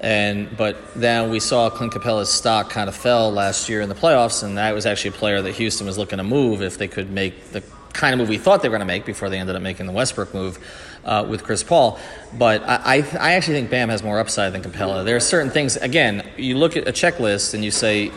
and 0.00 0.56
but 0.56 0.76
then 0.94 1.30
we 1.30 1.38
saw 1.38 1.70
Clint 1.70 1.92
Capela's 1.92 2.28
stock 2.28 2.68
kind 2.68 2.88
of 2.88 2.96
fell 2.96 3.30
last 3.30 3.68
year 3.68 3.80
in 3.80 3.88
the 3.88 3.94
playoffs, 3.94 4.42
and 4.42 4.58
that 4.58 4.74
was 4.74 4.86
actually 4.86 5.10
a 5.10 5.18
player 5.18 5.40
that 5.40 5.52
Houston 5.52 5.86
was 5.86 5.96
looking 5.98 6.18
to 6.18 6.24
move 6.24 6.62
if 6.62 6.78
they 6.78 6.88
could 6.88 7.10
make 7.10 7.52
the 7.52 7.62
kind 7.92 8.12
of 8.12 8.18
move 8.18 8.28
we 8.28 8.38
thought 8.38 8.62
they 8.62 8.68
were 8.68 8.76
going 8.76 8.86
to 8.86 8.92
make 8.92 9.04
before 9.04 9.28
they 9.28 9.38
ended 9.38 9.54
up 9.54 9.62
making 9.62 9.86
the 9.86 9.92
Westbrook 9.92 10.32
move 10.34 10.58
uh, 11.04 11.24
with 11.28 11.44
Chris 11.44 11.62
Paul. 11.62 11.98
But 12.36 12.62
I, 12.62 12.74
I, 12.76 12.96
I 13.18 13.32
actually 13.34 13.54
think 13.54 13.70
Bam 13.70 13.88
has 13.88 14.02
more 14.02 14.18
upside 14.18 14.52
than 14.52 14.62
Capela. 14.62 15.04
There 15.04 15.16
are 15.16 15.20
certain 15.20 15.50
things. 15.50 15.76
Again, 15.76 16.28
you 16.36 16.56
look 16.56 16.76
at 16.76 16.88
a 16.88 16.92
checklist 16.92 17.54
and 17.54 17.64
you 17.64 17.70
say, 17.70 18.10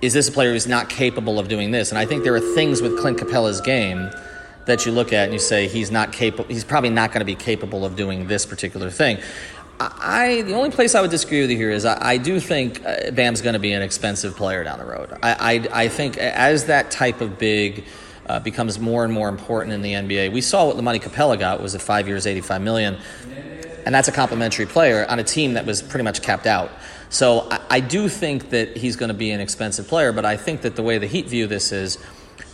is 0.00 0.12
this 0.12 0.28
a 0.28 0.32
player 0.32 0.52
who's 0.52 0.66
not 0.66 0.88
capable 0.88 1.38
of 1.38 1.48
doing 1.48 1.70
this? 1.70 1.90
And 1.90 1.98
I 1.98 2.06
think 2.06 2.24
there 2.24 2.34
are 2.34 2.40
things 2.40 2.80
with 2.80 2.98
Clint 2.98 3.18
Capela's 3.18 3.60
game 3.60 4.10
that 4.66 4.86
you 4.86 4.92
look 4.92 5.12
at 5.12 5.24
and 5.24 5.32
you 5.32 5.38
say 5.38 5.66
he's 5.66 5.90
not 5.90 6.12
capable. 6.12 6.44
He's 6.44 6.64
probably 6.64 6.90
not 6.90 7.10
going 7.10 7.20
to 7.20 7.24
be 7.24 7.34
capable 7.34 7.84
of 7.84 7.96
doing 7.96 8.28
this 8.28 8.46
particular 8.46 8.90
thing. 8.90 9.18
I 9.80 10.42
the 10.42 10.54
only 10.54 10.70
place 10.70 10.94
I 10.94 11.00
would 11.00 11.10
disagree 11.10 11.40
with 11.40 11.50
you 11.50 11.56
here 11.56 11.70
is 11.70 11.84
I, 11.84 11.98
I 12.00 12.16
do 12.18 12.40
think 12.40 12.84
uh, 12.84 13.10
Bam's 13.12 13.42
going 13.42 13.52
to 13.52 13.60
be 13.60 13.72
an 13.72 13.82
expensive 13.82 14.36
player 14.36 14.64
down 14.64 14.78
the 14.78 14.84
road. 14.84 15.16
I, 15.22 15.62
I, 15.72 15.82
I 15.84 15.88
think 15.88 16.16
as 16.18 16.66
that 16.66 16.90
type 16.90 17.20
of 17.20 17.38
big 17.38 17.84
uh, 18.26 18.40
becomes 18.40 18.78
more 18.78 19.04
and 19.04 19.12
more 19.12 19.28
important 19.28 19.72
in 19.72 19.82
the 19.82 19.92
NBA, 19.92 20.32
we 20.32 20.40
saw 20.40 20.66
what 20.66 20.76
the 20.76 20.82
money 20.82 20.98
Capela 20.98 21.38
got 21.38 21.62
was 21.62 21.74
at 21.74 21.80
five 21.80 22.08
years, 22.08 22.26
eighty-five 22.26 22.60
million, 22.60 22.98
and 23.86 23.94
that's 23.94 24.08
a 24.08 24.12
complimentary 24.12 24.66
player 24.66 25.06
on 25.08 25.20
a 25.20 25.24
team 25.24 25.54
that 25.54 25.64
was 25.64 25.80
pretty 25.80 26.04
much 26.04 26.22
capped 26.22 26.46
out. 26.46 26.70
So 27.10 27.48
I, 27.50 27.60
I 27.70 27.80
do 27.80 28.08
think 28.08 28.50
that 28.50 28.76
he's 28.76 28.96
going 28.96 29.08
to 29.08 29.14
be 29.14 29.30
an 29.30 29.40
expensive 29.40 29.88
player, 29.88 30.12
but 30.12 30.24
I 30.24 30.36
think 30.36 30.62
that 30.62 30.76
the 30.76 30.82
way 30.82 30.98
the 30.98 31.06
Heat 31.06 31.26
view 31.26 31.46
this 31.46 31.72
is, 31.72 31.98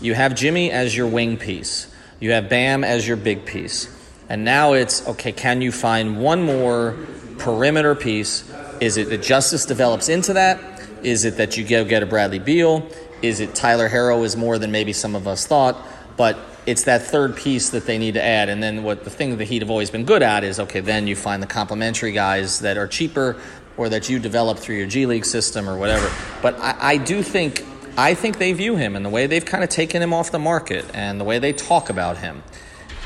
you 0.00 0.14
have 0.14 0.34
Jimmy 0.34 0.70
as 0.70 0.96
your 0.96 1.06
wing 1.06 1.36
piece, 1.36 1.92
you 2.20 2.32
have 2.32 2.48
Bam 2.48 2.84
as 2.84 3.06
your 3.06 3.16
big 3.16 3.44
piece. 3.44 3.88
And 4.28 4.44
now 4.44 4.72
it's 4.72 5.06
okay, 5.06 5.32
can 5.32 5.60
you 5.60 5.70
find 5.70 6.20
one 6.20 6.42
more 6.42 6.96
perimeter 7.38 7.94
piece? 7.94 8.50
Is 8.80 8.96
it 8.96 9.08
that 9.10 9.22
Justise 9.22 9.66
develops 9.66 10.08
into 10.08 10.32
that? 10.34 10.60
Is 11.02 11.24
it 11.24 11.36
that 11.36 11.56
you 11.56 11.64
go 11.64 11.84
get 11.84 12.02
a 12.02 12.06
Bradley 12.06 12.38
Beal? 12.38 12.88
Is 13.22 13.40
it 13.40 13.54
Tyler 13.54 13.88
Herro 13.88 14.24
is 14.24 14.36
more 14.36 14.58
than 14.58 14.70
maybe 14.72 14.92
some 14.92 15.14
of 15.14 15.28
us 15.28 15.46
thought? 15.46 15.76
But 16.16 16.38
it's 16.66 16.84
that 16.84 17.02
third 17.02 17.36
piece 17.36 17.70
that 17.70 17.86
they 17.86 17.98
need 17.98 18.14
to 18.14 18.24
add. 18.24 18.48
And 18.48 18.62
then 18.62 18.82
what 18.82 19.04
the 19.04 19.10
thing 19.10 19.30
that 19.30 19.36
the 19.36 19.44
Heat 19.44 19.60
have 19.60 19.70
always 19.70 19.90
been 19.90 20.04
good 20.04 20.22
at 20.22 20.44
is 20.44 20.58
okay, 20.60 20.80
then 20.80 21.06
you 21.06 21.16
find 21.16 21.42
the 21.42 21.46
complementary 21.46 22.12
guys 22.12 22.60
that 22.60 22.78
are 22.78 22.86
cheaper 22.86 23.36
or 23.76 23.88
that 23.88 24.08
you 24.08 24.18
develop 24.18 24.58
through 24.58 24.76
your 24.76 24.86
G 24.86 25.06
League 25.06 25.24
system 25.24 25.68
or 25.68 25.76
whatever. 25.76 26.10
But 26.42 26.58
I, 26.60 26.76
I 26.80 26.96
do 26.96 27.22
think 27.22 27.64
I 27.96 28.14
think 28.14 28.38
they 28.38 28.52
view 28.52 28.76
him 28.76 28.96
and 28.96 29.04
the 29.04 29.10
way 29.10 29.26
they've 29.26 29.44
kind 29.44 29.62
of 29.62 29.70
taken 29.70 30.02
him 30.02 30.12
off 30.12 30.32
the 30.32 30.38
market 30.38 30.84
and 30.94 31.20
the 31.20 31.24
way 31.24 31.38
they 31.38 31.52
talk 31.52 31.90
about 31.90 32.18
him 32.18 32.42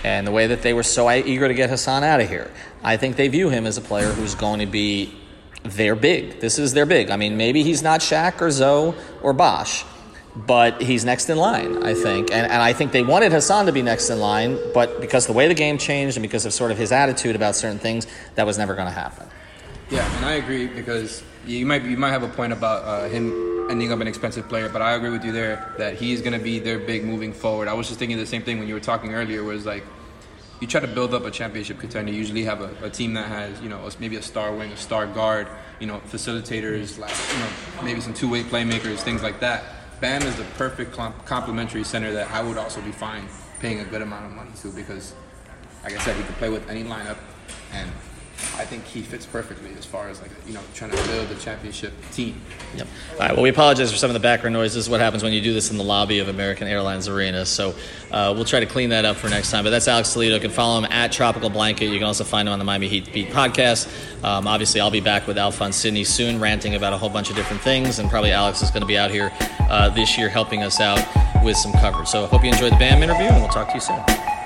and 0.03 0.27
the 0.27 0.31
way 0.31 0.47
that 0.47 0.63
they 0.63 0.73
were 0.73 0.83
so 0.83 1.11
eager 1.11 1.47
to 1.47 1.55
get 1.55 1.69
Hassan 1.69 2.05
out 2.05 2.21
of 2.21 2.29
here. 2.29 2.51
I 2.83 2.97
think 2.97 3.17
they 3.17 3.29
view 3.29 3.51
him 3.51 3.67
as 3.67 3.77
a 3.77 3.83
player 3.83 4.13
who's 4.13 4.35
going 4.35 4.61
to 4.61 4.67
be 4.67 5.15
their 5.63 5.95
big. 5.95 6.41
This 6.41 6.59
is 6.59 6.73
their 6.73 6.87
big. 6.87 7.11
I 7.11 7.17
mean, 7.17 7.37
maybe 7.37 7.63
he's 7.63 7.83
not 7.83 8.01
Shaq 8.01 8.41
or 8.41 8.51
Zo 8.51 8.95
or 9.21 9.33
Bosh, 9.33 9.85
but 10.35 10.81
he's 10.81 11.05
next 11.05 11.29
in 11.29 11.37
line, 11.37 11.83
I 11.83 11.95
think. 11.95 12.31
And, 12.31 12.51
and 12.51 12.63
I 12.63 12.73
think 12.73 12.93
they 12.93 13.03
wanted 13.03 13.33
Hassan 13.33 13.67
to 13.67 13.73
be 13.73 13.83
next 13.83 14.09
in 14.09 14.21
line, 14.21 14.59
but 14.73 15.01
because 15.01 15.27
the 15.27 15.33
way 15.33 15.49
the 15.49 15.55
game 15.55 15.77
changed 15.79 16.17
and 16.17 16.23
because 16.23 16.47
of 16.47 16.53
sort 16.53 16.71
of 16.71 16.79
his 16.79 16.93
attitude 16.93 17.37
about 17.37 17.57
certain 17.57 17.79
things, 17.79 18.07
that 18.37 18.47
was 18.47 18.57
never 18.57 18.75
going 18.75 18.89
to 18.89 18.95
happen. 18.95 19.27
Yeah, 19.91 20.17
and 20.17 20.27
I 20.27 20.33
agree 20.35 20.67
because 20.67 21.23
you 21.47 21.65
might 21.65 21.83
you 21.83 21.97
might 21.97 22.11
have 22.11 22.23
a 22.23 22.29
point 22.29 22.53
about 22.53 22.85
uh, 22.85 23.09
him 23.09 23.71
ending 23.71 23.91
up 23.91 24.01
an 24.01 24.07
expensive 24.07 24.47
player, 24.49 24.69
but 24.69 24.83
I 24.83 24.93
agree 24.93 25.11
with 25.11 25.25
you 25.25 25.33
there 25.33 25.75
that 25.79 25.95
he's 25.95 26.21
going 26.21 26.35
to 26.35 26.39
be 26.39 26.59
their 26.59 26.79
big 26.79 27.05
moving 27.05 27.33
forward. 27.33 27.69
I 27.69 27.73
was 27.73 27.87
just 27.89 27.99
thinking 27.99 28.19
the 28.19 28.27
same 28.27 28.43
thing 28.43 28.59
when 28.59 28.69
you 28.69 28.75
were 28.75 28.81
talking 28.81 29.15
earlier, 29.15 29.43
was 29.43 29.65
like 29.65 29.85
you 30.61 30.67
try 30.67 30.81
to 30.81 30.87
build 30.87 31.15
up 31.15 31.25
a 31.25 31.31
championship 31.31 31.79
contender. 31.79 32.13
You 32.13 32.19
usually 32.19 32.45
have 32.45 32.61
a, 32.61 32.75
a 32.85 32.91
team 32.91 33.15
that 33.15 33.29
has 33.29 33.61
you 33.63 33.71
know 33.71 33.89
maybe 33.99 34.17
a 34.17 34.23
star 34.23 34.53
wing, 34.53 34.73
a 34.73 34.77
star 34.77 35.07
guard, 35.07 35.49
you 35.81 35.87
know 35.87 36.01
facilitators, 36.11 36.99
like 36.99 37.15
you 37.33 37.39
know 37.39 37.83
maybe 37.83 38.03
some 38.03 38.13
two 38.13 38.29
way 38.29 38.43
playmakers, 38.43 38.99
things 38.99 39.23
like 39.23 39.41
that. 39.41 39.65
Bam 40.01 40.23
is 40.23 40.37
the 40.37 40.45
perfect 40.57 40.93
complementary 41.25 41.83
center 41.83 42.13
that 42.13 42.31
I 42.31 42.43
would 42.43 42.59
also 42.59 42.81
be 42.83 42.93
fine 42.93 43.27
paying 43.59 43.81
a 43.81 43.85
good 43.85 44.03
amount 44.03 44.27
of 44.27 44.33
money 44.33 44.51
to 44.61 44.71
because, 44.71 45.15
like 45.83 45.95
I 45.95 45.99
said, 45.99 46.15
he 46.15 46.23
can 46.23 46.35
play 46.35 46.51
with 46.51 46.69
any 46.69 46.85
lineup 46.85 47.19
and 47.73 47.91
I 48.57 48.65
think 48.65 48.85
he 48.85 49.03
fits 49.03 49.27
perfectly 49.27 49.71
as 49.79 49.85
far 49.85 50.09
as 50.09 50.21
like 50.21 50.31
you 50.47 50.53
know 50.53 50.61
trying 50.75 50.91
to 50.91 50.97
build 51.09 51.31
a 51.31 51.35
championship 51.37 51.93
team. 52.13 52.41
Yep. 52.77 52.87
All 53.13 53.19
right. 53.19 53.33
Well, 53.33 53.43
we 53.43 53.51
apologize 53.51 53.91
for 53.91 53.97
some 53.97 54.11
of 54.11 54.15
the 54.15 54.21
background 54.21 54.55
noise. 54.55 54.75
This 54.75 54.85
is 54.85 54.91
what 54.91 55.01
happens 55.01 55.23
when 55.23 55.33
you 55.33 55.41
do 55.41 55.53
this 55.53 55.71
in 55.71 55.77
the 55.77 55.85
lobby 55.85 56.19
of 56.19 56.29
American 56.29 56.69
Airlines 56.69 57.09
Arena. 57.09 57.47
So 57.47 57.75
uh, 58.11 58.33
we'll 58.35 58.45
try 58.45 58.61
to 58.61 58.67
clean 58.67 58.91
that 58.91 59.05
up 59.05 59.17
for 59.17 59.29
next 59.29 59.51
time. 59.51 59.65
But 59.65 59.71
that's 59.71 59.89
Alex 59.89 60.13
Toledo. 60.13 60.37
You 60.37 60.41
can 60.41 60.51
follow 60.51 60.79
him 60.79 60.87
at 60.91 61.13
Tropical 61.13 61.51
Blanket. 61.51 61.87
You 61.87 61.99
can 61.99 62.07
also 62.07 62.25
find 62.25 62.49
him 62.49 62.53
on 62.53 62.59
the 62.59 62.65
Miami 62.65 62.89
Heat 62.89 63.13
Beat 63.13 63.29
podcast. 63.29 63.89
Um, 64.25 64.47
obviously, 64.47 64.81
I'll 64.81 64.91
be 64.91 65.01
back 65.01 65.27
with 65.27 65.39
Alphonse 65.39 65.77
Sidney 65.77 66.05
soon, 66.05 66.41
ranting 66.41 66.75
about 66.75 66.93
a 66.93 66.99
whole 66.99 67.11
bunch 67.11 67.31
of 67.31 67.37
different 67.37 67.63
things, 67.63 67.99
and 67.99 68.11
probably 68.11 68.33
Alex 68.33 68.63
is 68.63 68.71
going 68.71 68.83
to 68.83 68.87
be 68.87 68.99
out 68.99 69.11
here 69.11 69.33
uh, 69.69 69.89
this 69.91 70.19
year 70.19 70.29
helping 70.29 70.63
us 70.63 70.81
out 70.81 71.01
with 71.45 71.57
some 71.57 71.73
coverage. 71.73 72.09
So 72.09 72.25
I 72.25 72.27
hope 72.29 72.43
you 72.43 72.51
enjoyed 72.51 72.73
the 72.73 72.77
BAM 72.77 73.03
interview, 73.03 73.27
and 73.27 73.37
we'll 73.37 73.49
talk 73.49 73.69
to 73.69 73.75
you 73.75 73.81
soon. 73.81 74.38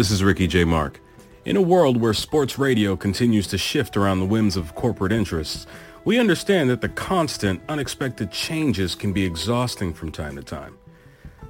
This 0.00 0.10
is 0.10 0.24
Ricky 0.24 0.46
J. 0.46 0.64
Mark. 0.64 0.98
In 1.44 1.58
a 1.58 1.60
world 1.60 1.98
where 1.98 2.14
sports 2.14 2.58
radio 2.58 2.96
continues 2.96 3.46
to 3.48 3.58
shift 3.58 3.98
around 3.98 4.18
the 4.18 4.24
whims 4.24 4.56
of 4.56 4.74
corporate 4.74 5.12
interests, 5.12 5.66
we 6.06 6.18
understand 6.18 6.70
that 6.70 6.80
the 6.80 6.88
constant, 6.88 7.60
unexpected 7.68 8.32
changes 8.32 8.94
can 8.94 9.12
be 9.12 9.26
exhausting 9.26 9.92
from 9.92 10.10
time 10.10 10.36
to 10.36 10.42
time. 10.42 10.78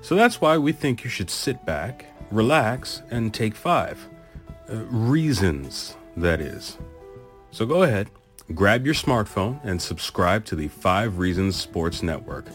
So 0.01 0.17
that's 0.17 0.41
why 0.41 0.59
we 0.59 0.73
think 0.73 1.05
you 1.05 1.11
should 1.11 1.31
sit 1.31 1.65
back, 1.65 2.07
relax, 2.33 3.03
and 3.13 3.33
take 3.33 3.55
five. 3.55 4.05
Uh, 4.69 4.79
reasons, 4.87 5.97
that 6.17 6.41
is. 6.41 6.77
So 7.53 7.65
go 7.65 7.85
ahead, 7.85 8.11
grab 8.53 8.85
your 8.85 8.97
smartphone, 8.97 9.61
and 9.63 9.81
subscribe 9.81 10.45
to 10.47 10.57
the 10.57 10.67
Five 10.67 11.19
Reasons 11.19 11.55
Sports 11.55 12.03
Network, 12.03 12.47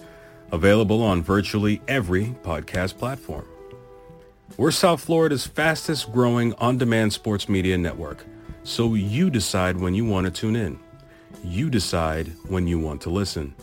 available 0.51 1.01
on 1.01 1.23
virtually 1.23 1.81
every 1.87 2.35
podcast 2.43 2.97
platform. 2.97 3.47
We're 4.57 4.71
South 4.71 5.03
Florida's 5.03 5.45
fastest 5.45 6.13
growing 6.13 6.53
on-demand 6.53 7.11
sports 7.11 7.49
media 7.49 7.77
network. 7.77 8.25
So 8.63 8.93
you 8.93 9.29
decide 9.29 9.77
when 9.77 9.93
you 9.93 10.05
want 10.05 10.25
to 10.25 10.31
tune 10.31 10.55
in. 10.55 10.79
You 11.43 11.69
decide 11.69 12.31
when 12.47 12.65
you 12.65 12.79
want 12.79 13.01
to 13.01 13.09
listen. 13.09 13.53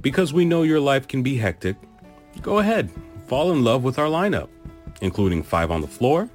Because 0.00 0.32
we 0.32 0.44
know 0.44 0.64
your 0.64 0.80
life 0.80 1.06
can 1.06 1.22
be 1.22 1.36
hectic, 1.36 1.76
go 2.42 2.58
ahead, 2.58 2.90
fall 3.26 3.52
in 3.52 3.62
love 3.62 3.84
with 3.84 3.98
our 3.98 4.08
lineup, 4.08 4.48
including 5.00 5.42
Five 5.42 5.70
on 5.70 5.80
the 5.80 5.86
Floor, 5.86 6.28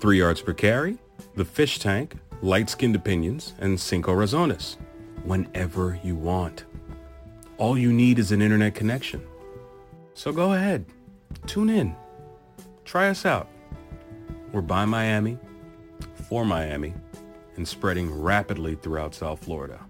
Three 0.00 0.18
Yards 0.18 0.40
Per 0.40 0.54
Carry, 0.54 0.96
The 1.36 1.44
Fish 1.44 1.78
Tank, 1.78 2.16
Light 2.40 2.70
Skinned 2.70 2.96
Opinions, 2.96 3.52
and 3.60 3.78
Cinco 3.78 4.14
Razones, 4.14 4.76
whenever 5.24 5.98
you 6.02 6.16
want. 6.16 6.64
All 7.58 7.76
you 7.76 7.92
need 7.92 8.18
is 8.18 8.32
an 8.32 8.40
internet 8.40 8.74
connection. 8.74 9.24
So 10.14 10.32
go 10.32 10.54
ahead, 10.54 10.86
tune 11.46 11.68
in. 11.68 11.94
Try 12.84 13.08
us 13.08 13.24
out. 13.24 13.48
We're 14.52 14.60
by 14.60 14.84
Miami, 14.84 15.38
for 16.28 16.44
Miami, 16.44 16.94
and 17.56 17.66
spreading 17.66 18.22
rapidly 18.22 18.76
throughout 18.76 19.14
South 19.14 19.44
Florida. 19.44 19.80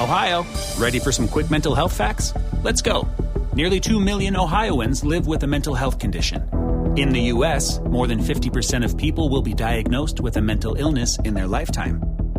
Ohio, 0.00 0.44
ready 0.76 0.98
for 0.98 1.12
some 1.12 1.28
quick 1.28 1.50
mental 1.50 1.74
health 1.74 1.96
facts? 1.96 2.34
Let's 2.62 2.82
go. 2.82 3.08
Nearly 3.54 3.80
2 3.80 4.00
million 4.00 4.36
Ohioans 4.36 5.04
live 5.04 5.26
with 5.26 5.44
a 5.44 5.46
mental 5.46 5.74
health 5.74 5.98
condition. 5.98 6.42
In 6.96 7.10
the 7.10 7.20
U.S., 7.32 7.80
more 7.80 8.06
than 8.06 8.18
50% 8.18 8.84
of 8.84 8.98
people 8.98 9.30
will 9.30 9.42
be 9.42 9.54
diagnosed 9.54 10.20
with 10.20 10.36
a 10.36 10.42
mental 10.42 10.74
illness 10.74 11.18
in 11.24 11.32
their 11.32 11.46
lifetime 11.46 12.13